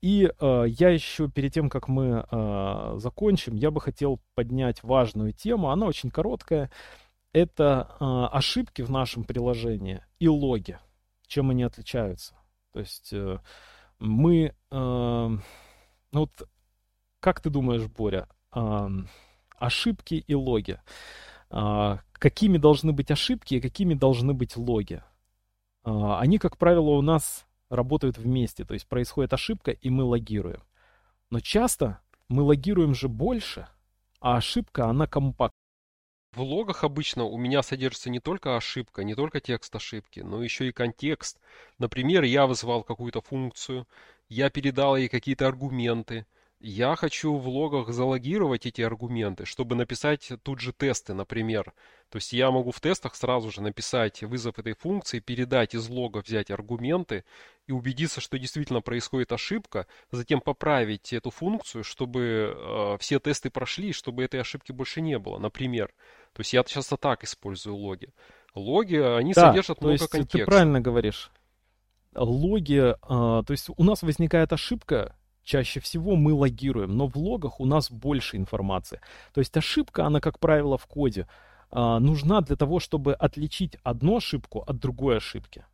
[0.03, 5.33] И э, я еще перед тем, как мы э, закончим, я бы хотел поднять важную
[5.33, 5.71] тему.
[5.71, 6.71] Она очень короткая.
[7.33, 8.05] Это э,
[8.37, 10.79] ошибки в нашем приложении и логи.
[11.27, 12.35] Чем они отличаются?
[12.73, 13.39] То есть э,
[13.99, 14.55] мы...
[14.71, 15.41] Э, ну
[16.13, 16.49] вот,
[17.21, 18.89] как ты думаешь, Боря, э,
[19.59, 20.81] ошибки и логи.
[21.51, 25.03] А, какими должны быть ошибки и какими должны быть логи?
[25.85, 30.63] А, они, как правило, у нас работают вместе, то есть происходит ошибка, и мы логируем.
[31.31, 33.67] Но часто мы логируем же больше,
[34.21, 35.57] а ошибка, она компактна.
[36.33, 40.69] В логах обычно у меня содержится не только ошибка, не только текст ошибки, но еще
[40.69, 41.39] и контекст.
[41.79, 43.87] Например, я вызвал какую-то функцию,
[44.29, 46.27] я передал ей какие-то аргументы,
[46.63, 51.73] я хочу в логах залогировать эти аргументы, чтобы написать тут же тесты, например.
[52.09, 56.23] То есть я могу в тестах сразу же написать вызов этой функции, передать из лога,
[56.25, 57.25] взять аргументы
[57.67, 63.93] и убедиться, что действительно происходит ошибка, затем поправить эту функцию, чтобы э, все тесты прошли,
[63.93, 65.89] чтобы этой ошибки больше не было, например.
[66.33, 68.11] То есть я часто так использую логи.
[68.55, 70.39] Логи, они да, содержат то много есть контекста.
[70.39, 71.31] Ты правильно говоришь.
[72.15, 72.95] Логи, э,
[73.43, 77.91] то есть у нас возникает ошибка, чаще всего мы логируем, но в логах у нас
[77.91, 79.01] больше информации.
[79.35, 81.27] То есть ошибка, она, как правило, в коде
[81.71, 85.65] а, нужна для того, чтобы отличить одну ошибку от другой ошибки.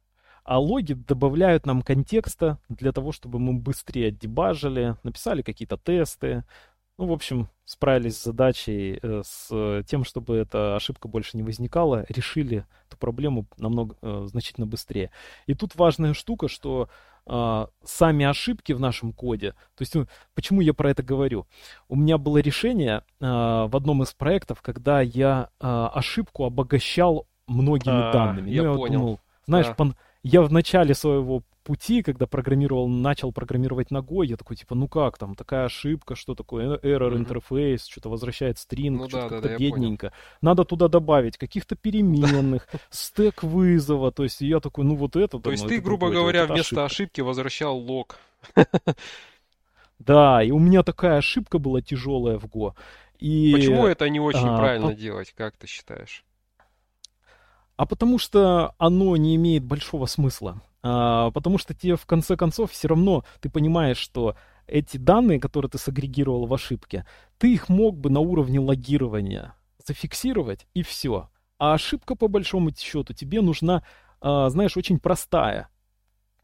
[0.44, 6.44] А логи добавляют нам контекста для того, чтобы мы быстрее дебажили, написали какие-то тесты,
[6.99, 12.05] ну, в общем, справились с задачей, э, с тем, чтобы эта ошибка больше не возникала,
[12.09, 15.11] решили эту проблему намного, э, значительно быстрее.
[15.46, 16.88] И тут важная штука, что
[17.30, 19.53] а, сами ошибки в нашем коде.
[19.76, 21.46] То есть, ну, почему я про это говорю?
[21.86, 28.09] У меня было решение а, в одном из проектов, когда я а, ошибку обогащал многими
[28.09, 28.51] а, данными.
[28.51, 28.99] Я, ну, я понял.
[29.01, 29.74] Думал, знаешь, да.
[29.74, 29.94] пон...
[30.22, 35.18] я в начале своего пути, когда программировал, начал программировать ногой, я такой, типа, ну как
[35.18, 37.90] там, такая ошибка, что такое, error интерфейс, mm-hmm.
[37.90, 40.12] что-то возвращает стринг, ну, что-то да, как-то да, бедненько.
[40.40, 45.38] Надо туда добавить каких-то переменных, стек вызова, то есть я такой, ну вот это...
[45.38, 48.18] То есть ты, грубо говоря, вместо ошибки возвращал лог.
[49.98, 52.74] Да, и у меня такая ошибка была тяжелая в Go.
[53.18, 54.94] И, Почему это не очень а, правильно по...
[54.94, 56.24] делать, как ты считаешь?
[57.76, 60.62] А потому что оно не имеет большого смысла.
[60.82, 65.70] А, потому что тебе в конце концов все равно ты понимаешь, что эти данные, которые
[65.70, 67.06] ты сагрегировал в ошибке,
[67.38, 69.54] ты их мог бы на уровне логирования
[69.84, 71.30] зафиксировать и все.
[71.58, 73.82] А ошибка по большому счету тебе нужна,
[74.20, 75.68] а, знаешь, очень простая.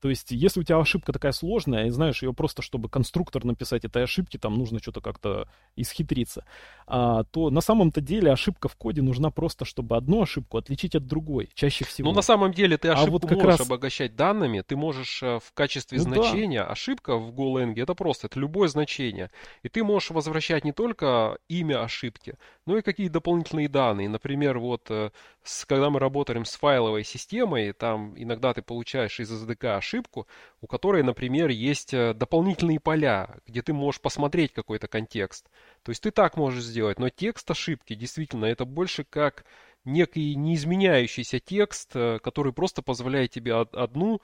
[0.05, 3.87] То есть, если у тебя ошибка такая сложная, и знаешь, ее просто, чтобы конструктор написать
[3.87, 6.45] этой ошибки, там нужно что-то как-то исхитриться,
[6.87, 11.07] а, то на самом-то деле ошибка в коде нужна просто, чтобы одну ошибку отличить от
[11.07, 12.11] другой, чаще всего.
[12.11, 13.61] Ну, на самом деле ты ошибку а вот можешь раз...
[13.67, 16.67] обогащать данными, ты можешь э, в качестве ну, значения, да.
[16.67, 19.31] ошибка в GoLang это просто, это любое значение.
[19.63, 22.35] И ты можешь возвращать не только имя ошибки,
[22.67, 24.11] но и какие дополнительные данные.
[24.11, 25.13] Например, вот э,
[25.45, 30.27] с, когда мы работаем с файловой системой, там иногда ты получаешь из SDK ошибку, ошибку,
[30.61, 35.49] у которой, например, есть э, дополнительные поля, где ты можешь посмотреть какой-то контекст.
[35.83, 39.45] То есть ты так можешь сделать, но текст ошибки действительно это больше как
[39.85, 44.21] некий неизменяющийся текст, э, который просто позволяет тебе одну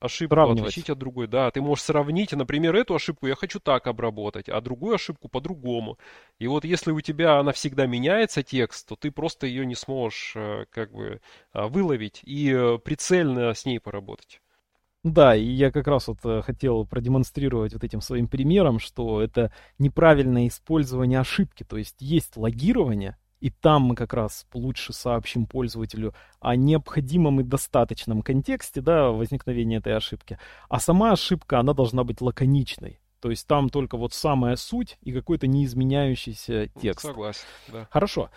[0.00, 0.70] ошибку Сравнивать.
[0.70, 1.26] отличить от другой.
[1.26, 5.98] Да, ты можешь сравнить, например, эту ошибку я хочу так обработать, а другую ошибку по-другому.
[6.38, 10.32] И вот если у тебя она всегда меняется текст, то ты просто ее не сможешь
[10.36, 11.20] э, как бы
[11.52, 14.40] выловить и прицельно с ней поработать.
[15.04, 19.52] Да, и я как раз вот э, хотел продемонстрировать вот этим своим примером, что это
[19.78, 21.62] неправильное использование ошибки.
[21.62, 27.44] То есть есть логирование, и там мы как раз лучше сообщим пользователю о необходимом и
[27.44, 30.38] достаточном контексте да, возникновения этой ошибки.
[30.68, 33.00] А сама ошибка, она должна быть лаконичной.
[33.20, 37.06] То есть там только вот самая суть и какой-то неизменяющийся текст.
[37.06, 37.88] Согласен, да.
[37.90, 38.30] Хорошо.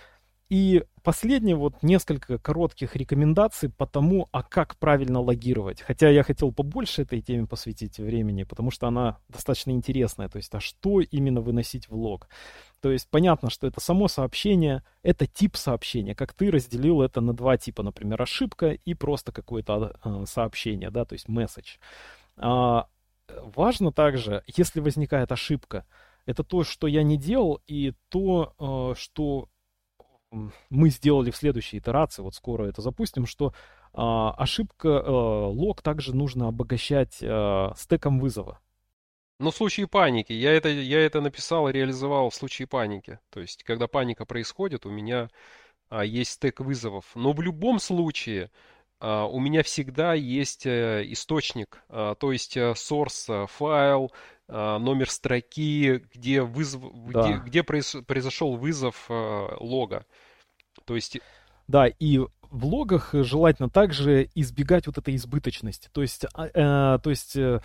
[0.51, 5.79] И последнее, вот несколько коротких рекомендаций по тому, а как правильно логировать.
[5.79, 10.27] Хотя я хотел побольше этой теме посвятить времени, потому что она достаточно интересная.
[10.27, 12.27] То есть, а что именно выносить в лог?
[12.81, 17.31] То есть, понятно, что это само сообщение, это тип сообщения, как ты разделил это на
[17.33, 21.79] два типа, например, ошибка и просто какое-то э, сообщение, да, то есть message.
[22.35, 22.87] А,
[23.29, 25.85] важно также, если возникает ошибка,
[26.25, 29.47] это то, что я не делал, и то, э, что
[30.69, 33.53] мы сделали в следующей итерации, вот скоро это запустим, что
[33.93, 38.59] а, ошибка, а, лог также нужно обогащать а, стеком вызова.
[39.39, 40.33] Ну, в случае паники.
[40.33, 43.19] Я это, я это написал и реализовал в случае паники.
[43.31, 45.29] То есть, когда паника происходит, у меня
[45.89, 47.05] а, есть стек вызовов.
[47.15, 48.51] Но в любом случае
[48.99, 54.11] а, у меня всегда есть а, источник, а, то есть а, source а, файл,
[54.51, 57.21] номер строки, где, вызов, да.
[57.23, 60.05] где, где произ, произошел вызов а, лога.
[60.85, 61.19] То есть...
[61.67, 62.19] Да, и
[62.51, 65.89] в логах желательно также избегать вот этой избыточности.
[65.91, 67.61] То есть, а, э, то есть э,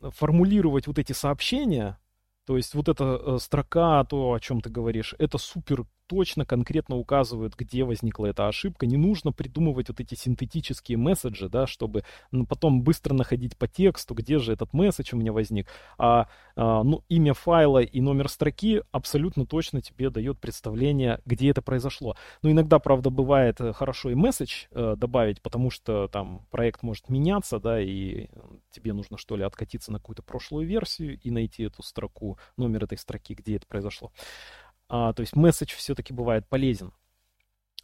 [0.00, 1.98] формулировать вот эти сообщения,
[2.46, 6.96] то есть вот эта э, строка, то, о чем ты говоришь, это супер точно, конкретно
[6.96, 8.86] указывают, где возникла эта ошибка.
[8.86, 14.14] Не нужно придумывать вот эти синтетические месседжи, да, чтобы ну, потом быстро находить по тексту,
[14.14, 15.68] где же этот месседж у меня возник.
[15.98, 21.62] А, а ну, имя файла и номер строки абсолютно точно тебе дает представление, где это
[21.62, 22.16] произошло.
[22.42, 27.08] Но иногда, правда, бывает э, хорошо и месседж э, добавить, потому что там проект может
[27.08, 28.28] меняться, да, и
[28.70, 32.98] тебе нужно что ли откатиться на какую-то прошлую версию и найти эту строку, номер этой
[32.98, 34.12] строки, где это произошло.
[34.94, 36.92] А, то есть месседж все-таки бывает полезен.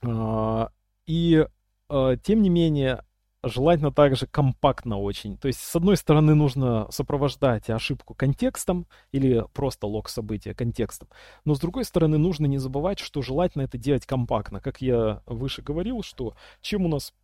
[0.03, 0.71] А,
[1.07, 1.47] и
[1.89, 3.03] а, тем не менее,
[3.43, 5.39] желательно также компактно очень.
[5.39, 11.09] То есть, с одной стороны, нужно сопровождать ошибку контекстом или просто лог события контекстом.
[11.47, 14.61] Но с другой стороны, нужно не забывать, что желательно это делать компактно.
[14.61, 17.15] Как я выше говорил, что чем у нас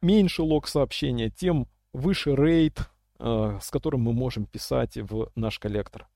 [0.00, 2.88] меньше лог сообщения, тем выше рейд,
[3.18, 6.08] э, с которым мы можем писать в наш коллектор.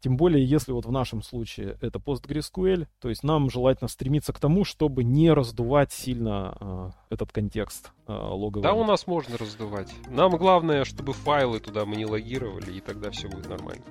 [0.00, 4.38] Тем более, если вот в нашем случае это PostgreSQL, то есть нам желательно стремиться к
[4.38, 8.62] тому, чтобы не раздувать сильно э, этот контекст э, логовый.
[8.62, 9.92] Да, у нас можно раздувать.
[10.08, 13.84] Нам главное, чтобы файлы туда мы не логировали, и тогда все будет нормально.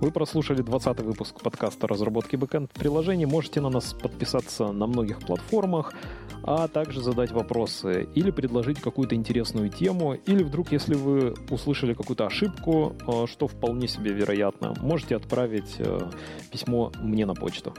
[0.00, 3.26] Вы прослушали 20 выпуск подкаста разработки бэкэнд приложений.
[3.26, 5.92] Можете на нас подписаться на многих платформах
[6.50, 12.26] а также задать вопросы или предложить какую-то интересную тему, или вдруг, если вы услышали какую-то
[12.26, 15.98] ошибку, э, что вполне себе вероятно, можете отправить э,
[16.50, 17.74] письмо мне на почту.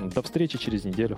[0.00, 1.16] До встречи через неделю.